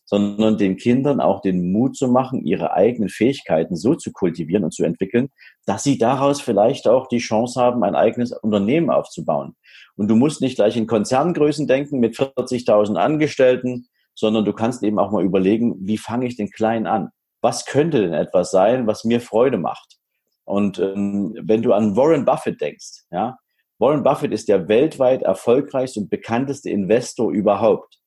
[0.06, 4.72] sondern den Kindern auch den Mut zu machen, ihre eigenen Fähigkeiten so zu kultivieren und
[4.72, 5.30] zu entwickeln,
[5.66, 9.56] dass sie daraus vielleicht auch die Chance haben, ein eigenes Unternehmen aufzubauen.
[9.96, 15.00] Und du musst nicht gleich in Konzerngrößen denken mit 40.000 Angestellten, sondern du kannst eben
[15.00, 17.10] auch mal überlegen, wie fange ich denn klein an?
[17.42, 19.98] Was könnte denn etwas sein, was mir Freude macht?
[20.46, 23.38] Und ähm, wenn du an Warren Buffett denkst, ja,
[23.80, 28.00] Warren Buffett ist der weltweit erfolgreichste und bekannteste Investor überhaupt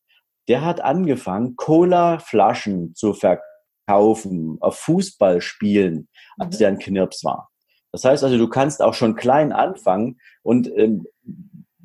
[0.48, 6.58] der hat angefangen, Cola-Flaschen zu verkaufen auf Fußballspielen, als mhm.
[6.58, 7.50] der ein Knirps war.
[7.92, 11.06] Das heißt also, du kannst auch schon klein anfangen und ähm,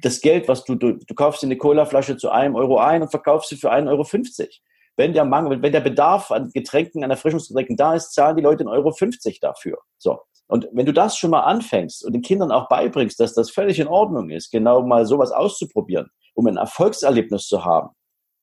[0.01, 3.09] das Geld, was du, du, du kaufst dir eine Cola-Flasche zu einem Euro ein und
[3.09, 4.49] verkaufst sie für 1,50 Euro.
[4.97, 8.65] Wenn der Mangel, wenn der Bedarf an Getränken, an Erfrischungsgetränken da ist, zahlen die Leute
[8.65, 9.77] 1,50 Euro dafür.
[9.97, 10.19] So.
[10.47, 13.79] Und wenn du das schon mal anfängst und den Kindern auch beibringst, dass das völlig
[13.79, 17.89] in Ordnung ist, genau mal sowas auszuprobieren, um ein Erfolgserlebnis zu haben,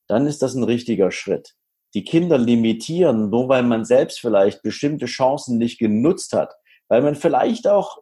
[0.06, 1.54] dann ist das ein richtiger Schritt.
[1.94, 6.54] Die Kinder limitieren, nur weil man selbst vielleicht bestimmte Chancen nicht genutzt hat,
[6.88, 7.98] weil man vielleicht auch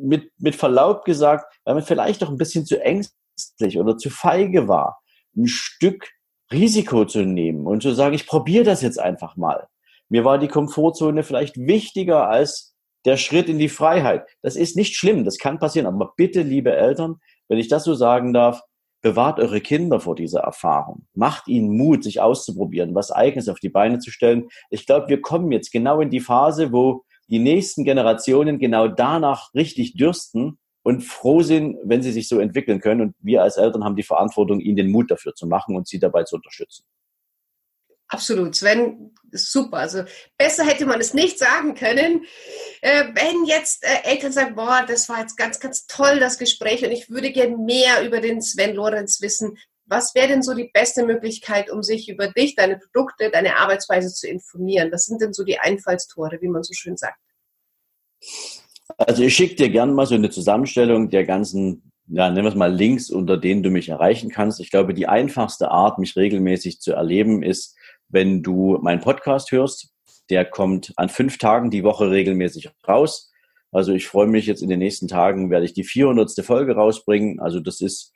[0.00, 4.68] mit, mit Verlaub gesagt, weil man vielleicht auch ein bisschen zu ängstlich oder zu feige
[4.68, 5.00] war,
[5.36, 6.10] ein Stück
[6.52, 9.66] Risiko zu nehmen und zu sagen, ich probiere das jetzt einfach mal.
[10.08, 14.26] Mir war die Komfortzone vielleicht wichtiger als der Schritt in die Freiheit.
[14.42, 17.16] Das ist nicht schlimm, das kann passieren, aber bitte, liebe Eltern,
[17.48, 18.62] wenn ich das so sagen darf,
[19.02, 21.06] bewahrt eure Kinder vor dieser Erfahrung.
[21.14, 24.48] Macht ihnen Mut, sich auszuprobieren, was Eigenes auf die Beine zu stellen.
[24.70, 29.52] Ich glaube, wir kommen jetzt genau in die Phase, wo die nächsten Generationen genau danach
[29.54, 33.00] richtig dürsten und froh sind, wenn sie sich so entwickeln können.
[33.00, 35.98] Und wir als Eltern haben die Verantwortung, ihnen den Mut dafür zu machen und sie
[35.98, 36.84] dabei zu unterstützen.
[38.08, 39.78] Absolut, Sven, super.
[39.78, 40.04] Also
[40.38, 42.24] besser hätte man es nicht sagen können.
[42.80, 46.84] Äh, wenn jetzt äh, Eltern sagen, boah, das war jetzt ganz, ganz toll, das Gespräch
[46.84, 49.58] und ich würde gerne mehr über den Sven Lorenz wissen.
[49.86, 54.12] Was wäre denn so die beste Möglichkeit, um sich über dich, deine Produkte, deine Arbeitsweise
[54.12, 54.90] zu informieren?
[54.92, 57.20] Was sind denn so die Einfallstore, wie man so schön sagt?
[58.98, 62.54] Also ich schicke dir gerne mal so eine Zusammenstellung der ganzen ja, nennen wir es
[62.54, 64.60] mal Links, unter denen du mich erreichen kannst.
[64.60, 67.76] Ich glaube, die einfachste Art, mich regelmäßig zu erleben, ist
[68.08, 69.92] wenn du meinen Podcast hörst.
[70.30, 73.32] Der kommt an fünf Tagen die Woche regelmäßig raus.
[73.72, 76.32] Also ich freue mich jetzt in den nächsten Tagen, werde ich die 400.
[76.44, 77.40] Folge rausbringen.
[77.40, 78.12] Also das ist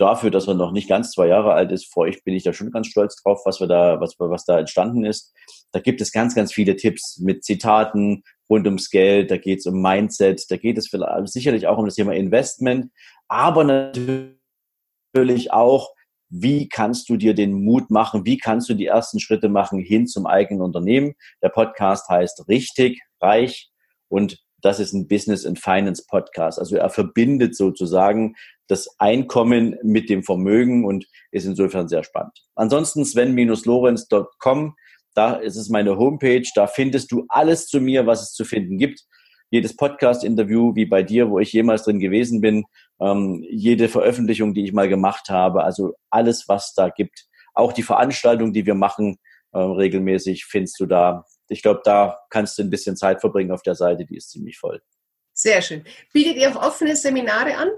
[0.00, 2.52] dafür, dass er noch nicht ganz zwei Jahre alt ist, freue ich, bin ich da
[2.52, 5.32] schon ganz stolz drauf, was wir da, was, was da entstanden ist.
[5.72, 9.66] Da gibt es ganz, ganz viele Tipps mit Zitaten rund ums Geld, da geht es
[9.66, 10.90] um Mindset, da geht es
[11.32, 12.90] sicherlich auch um das Thema Investment,
[13.28, 15.90] aber natürlich auch,
[16.28, 20.06] wie kannst du dir den Mut machen, wie kannst du die ersten Schritte machen hin
[20.06, 21.14] zum eigenen Unternehmen.
[21.42, 23.70] Der Podcast heißt Richtig, Reich
[24.08, 26.58] und das ist ein Business and Finance Podcast.
[26.58, 28.34] Also er verbindet sozusagen
[28.68, 32.38] das Einkommen mit dem Vermögen und ist insofern sehr spannend.
[32.54, 34.74] Ansonsten sven-lorenz.com,
[35.14, 38.78] da ist es meine Homepage, da findest du alles zu mir, was es zu finden
[38.78, 39.04] gibt.
[39.50, 42.64] Jedes Podcast-Interview, wie bei dir, wo ich jemals drin gewesen bin,
[43.00, 47.26] ähm, jede Veröffentlichung, die ich mal gemacht habe, also alles, was da gibt.
[47.54, 49.16] Auch die Veranstaltung, die wir machen,
[49.52, 51.24] äh, regelmäßig findest du da.
[51.50, 54.58] Ich glaube, da kannst du ein bisschen Zeit verbringen auf der Seite, die ist ziemlich
[54.58, 54.80] voll.
[55.32, 55.84] Sehr schön.
[56.12, 57.68] Bietet ihr auch offene Seminare an?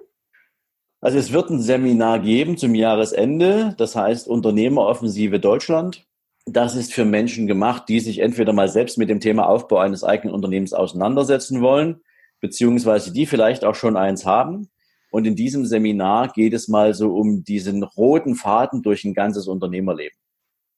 [1.00, 6.06] Also es wird ein Seminar geben zum Jahresende, das heißt Unternehmeroffensive Deutschland.
[6.46, 10.04] Das ist für Menschen gemacht, die sich entweder mal selbst mit dem Thema Aufbau eines
[10.04, 12.02] eigenen Unternehmens auseinandersetzen wollen,
[12.40, 14.70] beziehungsweise die vielleicht auch schon eins haben.
[15.10, 19.46] Und in diesem Seminar geht es mal so um diesen roten Faden durch ein ganzes
[19.48, 20.16] Unternehmerleben.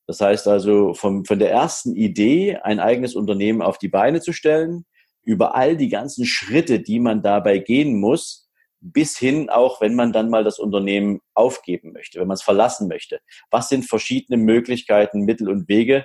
[0.07, 4.33] Das heißt also, vom, von der ersten Idee, ein eigenes Unternehmen auf die Beine zu
[4.33, 4.85] stellen,
[5.23, 8.45] über all die ganzen Schritte, die man dabei gehen muss,
[8.81, 12.87] bis hin auch, wenn man dann mal das Unternehmen aufgeben möchte, wenn man es verlassen
[12.87, 13.21] möchte.
[13.51, 16.05] Was sind verschiedene Möglichkeiten, Mittel und Wege,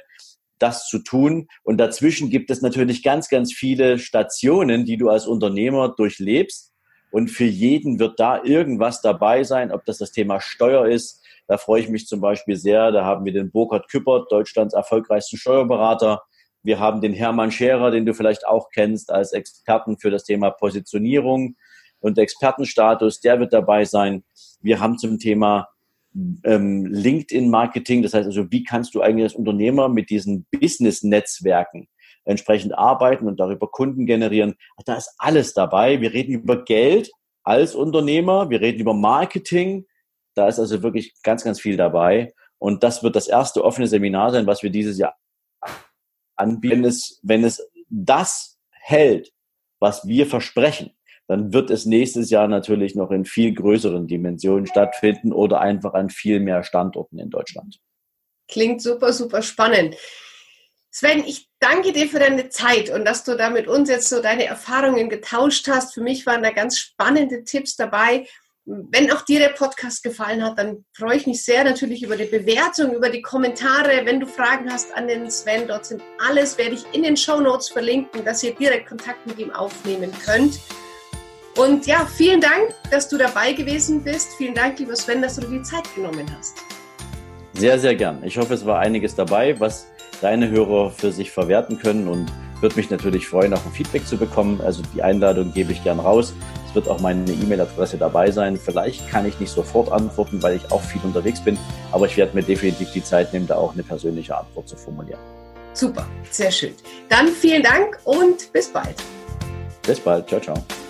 [0.59, 1.47] das zu tun?
[1.63, 6.71] Und dazwischen gibt es natürlich ganz, ganz viele Stationen, die du als Unternehmer durchlebst.
[7.11, 11.18] Und für jeden wird da irgendwas dabei sein, ob das das Thema Steuer ist.
[11.49, 12.91] Da freue ich mich zum Beispiel sehr.
[12.91, 16.21] Da haben wir den Burkhard Küppert, Deutschlands erfolgreichsten Steuerberater.
[16.61, 20.51] Wir haben den Hermann Scherer, den du vielleicht auch kennst, als Experten für das Thema
[20.51, 21.55] Positionierung
[22.01, 24.23] und Expertenstatus, der wird dabei sein.
[24.61, 25.69] Wir haben zum Thema
[26.43, 31.87] ähm, LinkedIn-Marketing, das heißt also, wie kannst du eigentlich als Unternehmer mit diesen Business-Netzwerken
[32.25, 34.53] entsprechend arbeiten und darüber Kunden generieren.
[34.85, 35.99] Da ist alles dabei.
[35.99, 37.09] Wir reden über Geld
[37.43, 39.87] als Unternehmer, wir reden über Marketing.
[40.39, 42.33] Da ist also wirklich ganz, ganz viel dabei.
[42.59, 45.17] Und das wird das erste offene Seminar sein, was wir dieses Jahr
[46.37, 46.77] anbieten.
[46.77, 49.33] Wenn es, wenn es das hält,
[49.79, 50.95] was wir versprechen,
[51.27, 56.09] dann wird es nächstes Jahr natürlich noch in viel größeren Dimensionen stattfinden oder einfach an
[56.09, 57.79] viel mehr Standorten in Deutschland.
[58.47, 59.97] Klingt super, super spannend.
[60.89, 64.21] Sven, ich danke dir für deine Zeit und dass du da mit uns jetzt so
[64.21, 65.93] deine Erfahrungen getauscht hast.
[65.93, 68.25] Für mich waren da ganz spannende Tipps dabei.
[68.65, 72.25] Wenn auch dir der Podcast gefallen hat, dann freue ich mich sehr natürlich über die
[72.25, 74.01] Bewertung, über die Kommentare.
[74.05, 77.39] Wenn du Fragen hast an den Sven, dort sind alles, werde ich in den Show
[77.39, 80.59] Notes verlinken, dass ihr direkt Kontakt mit ihm aufnehmen könnt.
[81.57, 84.33] Und ja, vielen Dank, dass du dabei gewesen bist.
[84.37, 86.57] Vielen Dank, lieber Sven, dass du dir die Zeit genommen hast.
[87.53, 88.23] Sehr, sehr gern.
[88.23, 89.87] Ich hoffe, es war einiges dabei, was
[90.21, 92.31] deine Hörer für sich verwerten können und
[92.61, 94.61] würde mich natürlich freuen, auch ein Feedback zu bekommen.
[94.61, 96.33] Also die Einladung gebe ich gern raus.
[96.67, 98.57] Es wird auch meine E-Mail-Adresse dabei sein.
[98.57, 101.57] Vielleicht kann ich nicht sofort antworten, weil ich auch viel unterwegs bin,
[101.91, 105.19] aber ich werde mir definitiv die Zeit nehmen, da auch eine persönliche Antwort zu formulieren.
[105.73, 106.73] Super, sehr schön.
[107.07, 108.95] Dann vielen Dank und bis bald.
[109.85, 110.27] Bis bald.
[110.27, 110.88] Ciao, ciao.